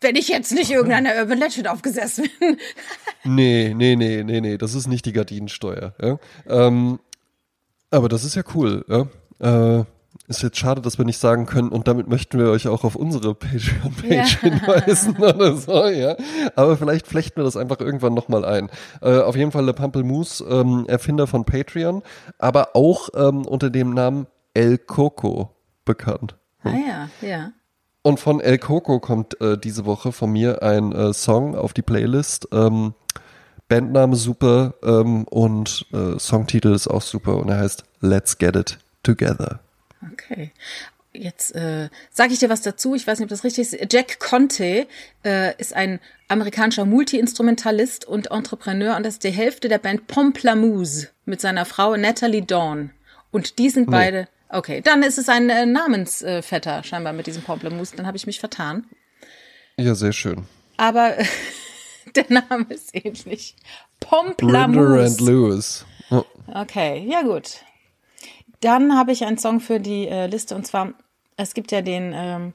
[0.01, 2.57] Wenn ich jetzt nicht irgendeiner Urban Legend aufgesessen bin.
[3.23, 5.93] nee, nee, nee, nee, nee, das ist nicht die Gardinensteuer.
[6.01, 6.19] Ja?
[6.47, 6.99] Ähm,
[7.91, 8.83] aber das ist ja cool.
[8.87, 9.79] Ja?
[9.79, 9.85] Äh,
[10.27, 12.95] ist jetzt schade, dass wir nicht sagen können, und damit möchten wir euch auch auf
[12.95, 14.23] unsere Patreon-Page ja.
[14.49, 16.15] hinweisen oder so, ja.
[16.55, 18.69] Aber vielleicht flechten wir das einfach irgendwann nochmal ein.
[19.01, 22.01] Äh, auf jeden Fall Le Pamplemousse, ähm, Erfinder von Patreon,
[22.39, 26.37] aber auch ähm, unter dem Namen El Coco bekannt.
[26.63, 27.51] Ah ja, ja.
[28.03, 31.83] Und von El Coco kommt äh, diese Woche von mir ein äh, Song auf die
[31.83, 32.47] Playlist.
[32.51, 32.93] Ähm,
[33.67, 38.79] Bandname super ähm, und äh, Songtitel ist auch super und er heißt Let's Get It
[39.03, 39.61] Together.
[40.11, 40.51] Okay.
[41.13, 42.95] Jetzt äh, sage ich dir was dazu.
[42.95, 43.93] Ich weiß nicht, ob das richtig ist.
[43.93, 44.87] Jack Conte
[45.23, 51.09] äh, ist ein amerikanischer Multi-Instrumentalist und Entrepreneur und das ist die Hälfte der Band Pomplamoose
[51.25, 52.91] mit seiner Frau Natalie Dawn.
[53.31, 53.95] Und die sind nee.
[53.95, 54.27] beide.
[54.53, 57.95] Okay, dann ist es ein äh, Namensvetter scheinbar mit diesem Pomplamoose.
[57.95, 58.85] Dann habe ich mich vertan.
[59.77, 60.45] Ja, sehr schön.
[60.75, 61.15] Aber
[62.15, 63.55] der Name ist ähnlich.
[64.01, 65.05] Pomplamoose.
[65.05, 65.85] and Lewis.
[66.09, 66.25] Oh.
[66.47, 67.63] Okay, ja gut.
[68.59, 70.93] Dann habe ich einen Song für die äh, Liste und zwar,
[71.37, 72.53] es gibt ja den, ähm,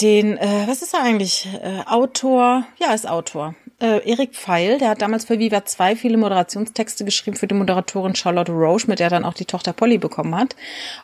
[0.00, 1.48] den, äh, was ist er eigentlich?
[1.60, 3.56] Äh, Autor, ja, ist Autor.
[3.82, 8.14] Äh, Erik Pfeil, der hat damals für Viva 2 viele Moderationstexte geschrieben für die Moderatorin
[8.14, 10.54] Charlotte Roche, mit der er dann auch die Tochter Polly bekommen hat.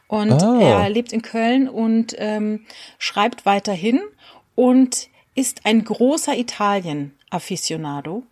[0.06, 0.60] Und oh.
[0.60, 2.66] er lebt in Köln und ähm,
[2.98, 4.00] schreibt weiterhin
[4.54, 8.22] und ist ein großer Italien-Afficionado.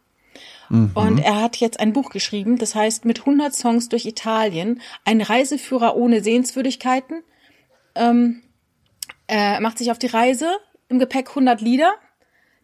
[0.69, 0.93] Mhm.
[0.95, 5.23] Und er hat jetzt ein Buch geschrieben, das heißt mit 100 Songs durch Italien, ein
[5.23, 7.25] Reiseführer ohne Sehenswürdigkeiten.
[7.97, 8.43] Ähm,
[9.27, 10.53] er macht sich auf die Reise,
[10.89, 11.95] im Gepäck 100 Lieder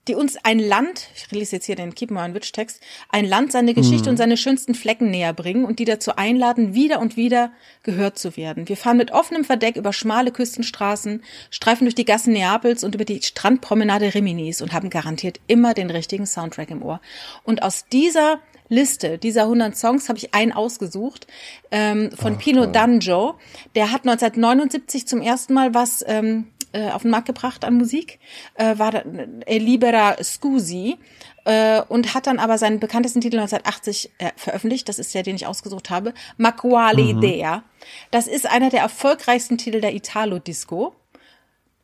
[0.08, 3.52] die uns ein Land, ich lese jetzt hier den Keep My Witch Text, ein Land
[3.52, 4.10] seine Geschichte mhm.
[4.10, 7.52] und seine schönsten Flecken näher bringen und die dazu einladen, wieder und wieder
[7.84, 8.68] gehört zu werden.
[8.68, 13.04] Wir fahren mit offenem Verdeck über schmale Küstenstraßen, streifen durch die Gassen Neapels und über
[13.04, 17.00] die Strandpromenade Riminis und haben garantiert immer den richtigen Soundtrack im Ohr.
[17.44, 18.40] Und aus dieser
[18.72, 21.26] Liste dieser 100 Songs habe ich einen ausgesucht
[21.70, 22.66] ähm, von Ach, Pino.
[22.66, 23.34] Danjo.
[23.74, 28.18] Der hat 1979 zum ersten Mal was ähm, äh, auf den Markt gebracht an Musik,
[28.54, 30.98] äh, war äh, Libera Scusi
[31.44, 34.88] äh, und hat dann aber seinen bekanntesten Titel 1980 äh, veröffentlicht.
[34.88, 36.14] Das ist der, den ich ausgesucht habe.
[36.36, 37.18] Ma quale mhm.
[37.18, 37.64] idea.
[38.10, 40.94] Das ist einer der erfolgreichsten Titel der Italo-Disco.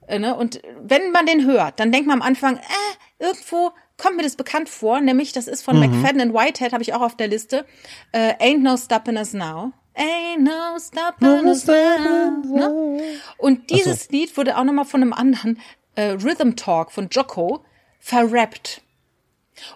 [0.07, 0.35] Äh, ne?
[0.35, 4.37] Und wenn man den hört, dann denkt man am Anfang, äh, irgendwo kommt mir das
[4.37, 5.91] bekannt vor, nämlich das ist von mhm.
[5.91, 7.67] McFadden and Whitehead, habe ich auch auf der Liste.
[8.13, 9.73] Äh, Ain't No Stopping Us Now.
[9.99, 12.43] Ain't no stopping us now.
[12.45, 13.01] Ne?
[13.37, 14.13] Und dieses so.
[14.13, 15.61] Lied wurde auch nochmal von einem anderen
[15.97, 17.65] äh, Rhythm Talk von Jocko
[17.99, 18.81] verrappt.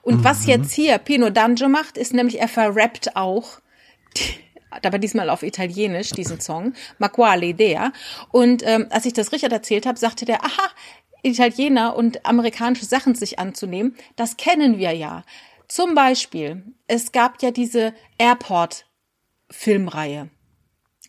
[0.03, 0.25] Und mhm.
[0.25, 3.59] was jetzt hier Pino Danjo macht, ist nämlich, er verrappt auch,
[4.70, 7.93] aber diesmal auf Italienisch, diesen Song, Ma quale idea.
[8.31, 10.70] Und ähm, als ich das Richard erzählt habe, sagte der, aha,
[11.25, 15.25] Italiener und amerikanische Sachen sich anzunehmen, das kennen wir ja.
[15.68, 18.87] Zum Beispiel, es gab ja diese Airport
[19.53, 20.29] Filmreihe.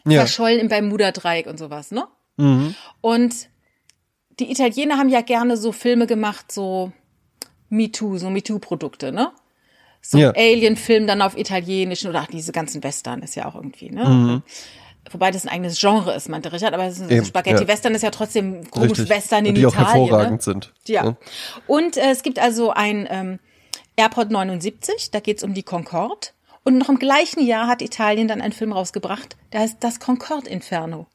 [0.06, 0.20] Ja.
[0.20, 2.06] Verschollen im Bermuda-Dreieck und sowas, ne?
[2.38, 2.76] Mhm.
[3.02, 3.50] Und
[4.39, 6.91] die Italiener haben ja gerne so Filme gemacht, so
[7.70, 9.32] MeToo, so MeToo-Produkte, ne?
[10.02, 10.32] So ja.
[10.32, 14.06] Alien-Film dann auf Italienischen oder ach, diese ganzen Western ist ja auch irgendwie, ne?
[14.06, 14.44] Mhm.
[15.12, 17.96] Wobei das ein eigenes Genre ist, meinte Richard, aber Spaghetti-Western ja.
[17.98, 19.62] ist ja trotzdem komisch Western in die Italien.
[19.62, 20.41] Die auch hervorragend ne?
[20.41, 20.74] sind.
[20.88, 21.06] Ja.
[21.06, 21.18] ja.
[21.68, 23.39] Und äh, es gibt also ein ähm,
[23.96, 26.30] Airport 79, da geht's um die Concorde.
[26.64, 30.49] Und noch im gleichen Jahr hat Italien dann einen Film rausgebracht, der heißt Das Concorde
[30.49, 31.07] Inferno.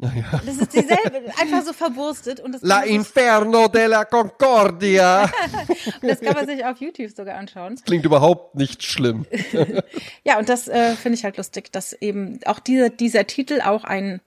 [0.00, 0.40] Ja.
[0.44, 2.40] Das ist dieselbe, einfach so verwurstet.
[2.40, 5.30] Und das La Inferno della Concordia.
[6.02, 7.76] und das kann man sich auf YouTube sogar anschauen.
[7.76, 9.24] Das klingt überhaupt nicht schlimm.
[10.24, 13.84] ja, und das äh, finde ich halt lustig, dass eben auch dieser, dieser Titel auch
[13.84, 14.20] ein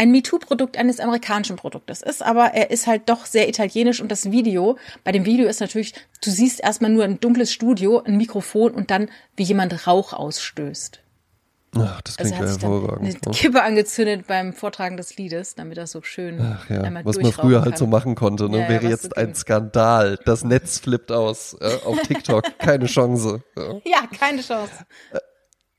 [0.00, 4.30] ein MeToo-Produkt eines amerikanischen Produktes ist, aber er ist halt doch sehr italienisch und das
[4.30, 5.92] Video, bei dem Video ist natürlich,
[6.24, 11.00] du siehst erstmal nur ein dunkles Studio, ein Mikrofon und dann, wie jemand Rauch ausstößt.
[11.76, 13.08] Ach, das klingt also ja hervorragend.
[13.08, 13.30] Eine ne?
[13.32, 17.56] Kippe angezündet beim Vortragen des Liedes, damit das so schön Ach ja, was man früher
[17.56, 17.72] halt kann.
[17.72, 18.60] halt so machen konnte, ne?
[18.60, 20.18] Ja, wäre jetzt so ein Skandal.
[20.24, 23.44] Das Netz flippt aus äh, auf TikTok, keine Chance.
[23.56, 23.74] Ja.
[23.84, 24.72] ja, keine Chance.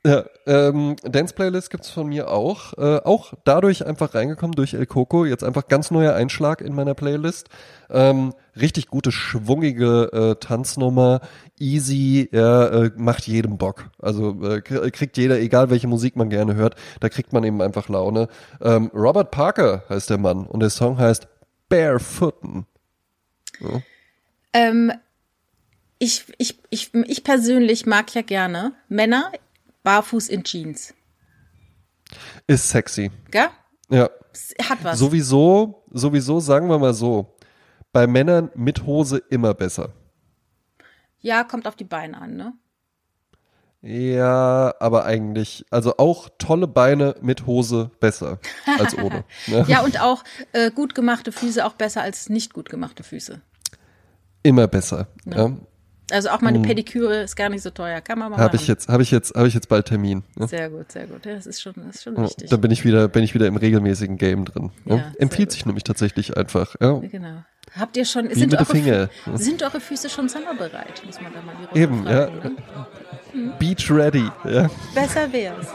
[0.04, 2.74] Ja, ähm, Dance Playlist gibt's von mir auch.
[2.76, 5.26] Äh, auch dadurch einfach reingekommen durch El Coco.
[5.26, 7.50] Jetzt einfach ganz neuer Einschlag in meiner Playlist.
[7.92, 11.22] Ähm, richtig gute, schwungige äh, Tanznummer.
[11.60, 13.92] Easy, ja, äh, macht jedem Bock.
[14.00, 17.88] Also äh, kriegt jeder, egal welche Musik man gerne hört, da kriegt man eben einfach
[17.88, 18.28] Laune.
[18.60, 21.28] Ähm, Robert Parker heißt der Mann und der Song heißt
[21.70, 22.66] Barefooten.
[23.60, 23.82] Ja.
[24.54, 24.92] Ähm,
[26.00, 29.32] ich, ich, ich, ich persönlich mag ja gerne Männer
[29.84, 30.94] barfuß in Jeans.
[32.48, 33.12] Ist sexy.
[33.30, 33.50] Gell?
[33.90, 34.10] Ja.
[34.70, 35.00] Hat was.
[35.00, 37.36] Sowieso, sowieso sagen wir mal so,
[37.92, 39.90] bei Männern mit Hose immer besser.
[41.20, 42.54] Ja, kommt auf die Beine an, ne?
[43.84, 48.40] Ja, aber eigentlich, also auch tolle Beine mit Hose besser
[48.78, 49.24] als ohne.
[49.48, 49.66] Ne?
[49.68, 50.24] ja, und auch
[50.54, 53.42] äh, gut gemachte Füße auch besser als nicht gut gemachte Füße.
[54.44, 55.08] Immer besser.
[55.26, 55.48] Ja.
[55.48, 55.58] ja.
[56.12, 56.66] Also auch mal eine hm.
[56.66, 58.62] Pediküre ist gar nicht so teuer, kann man mal hab machen.
[58.62, 60.24] Ich jetzt, habe ich jetzt, habe ich jetzt bald Termin.
[60.36, 60.48] Ne?
[60.48, 61.26] Sehr gut, sehr gut.
[61.26, 62.50] Ja, das ist schon, das ist schon wichtig.
[62.50, 64.72] Dann bin ich wieder, bin ich wieder im regelmäßigen Game drin.
[64.86, 66.76] Ja, Empfiehlt sich nämlich tatsächlich einfach.
[66.80, 67.00] Ja.
[67.00, 67.44] Genau.
[67.80, 69.10] Habt ihr schon, sind eure, Finger.
[69.36, 71.02] sind eure Füße schon sommerbereit?
[71.06, 72.50] Muss man da mal die Runde Eben, fragen, ja.
[72.50, 72.56] Ne?
[73.32, 73.54] Hm?
[73.60, 74.70] Beach ready, ja.
[74.94, 75.68] Besser wär's.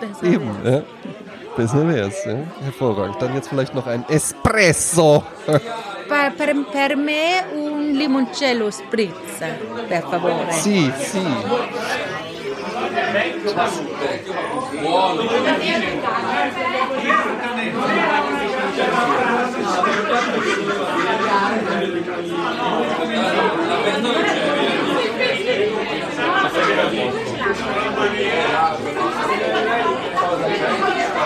[0.00, 0.84] Besser Eben, wär's.
[1.04, 1.18] ja.
[1.58, 2.36] Besser wär's, ja.
[2.62, 3.20] Hervorragend.
[3.20, 5.24] Dann jetzt vielleicht noch ein Espresso.
[6.08, 9.40] per, per, per me un limoncello spritz,
[9.88, 10.52] per favore.
[10.52, 11.26] Sì, sì.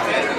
[0.05, 0.32] Amen.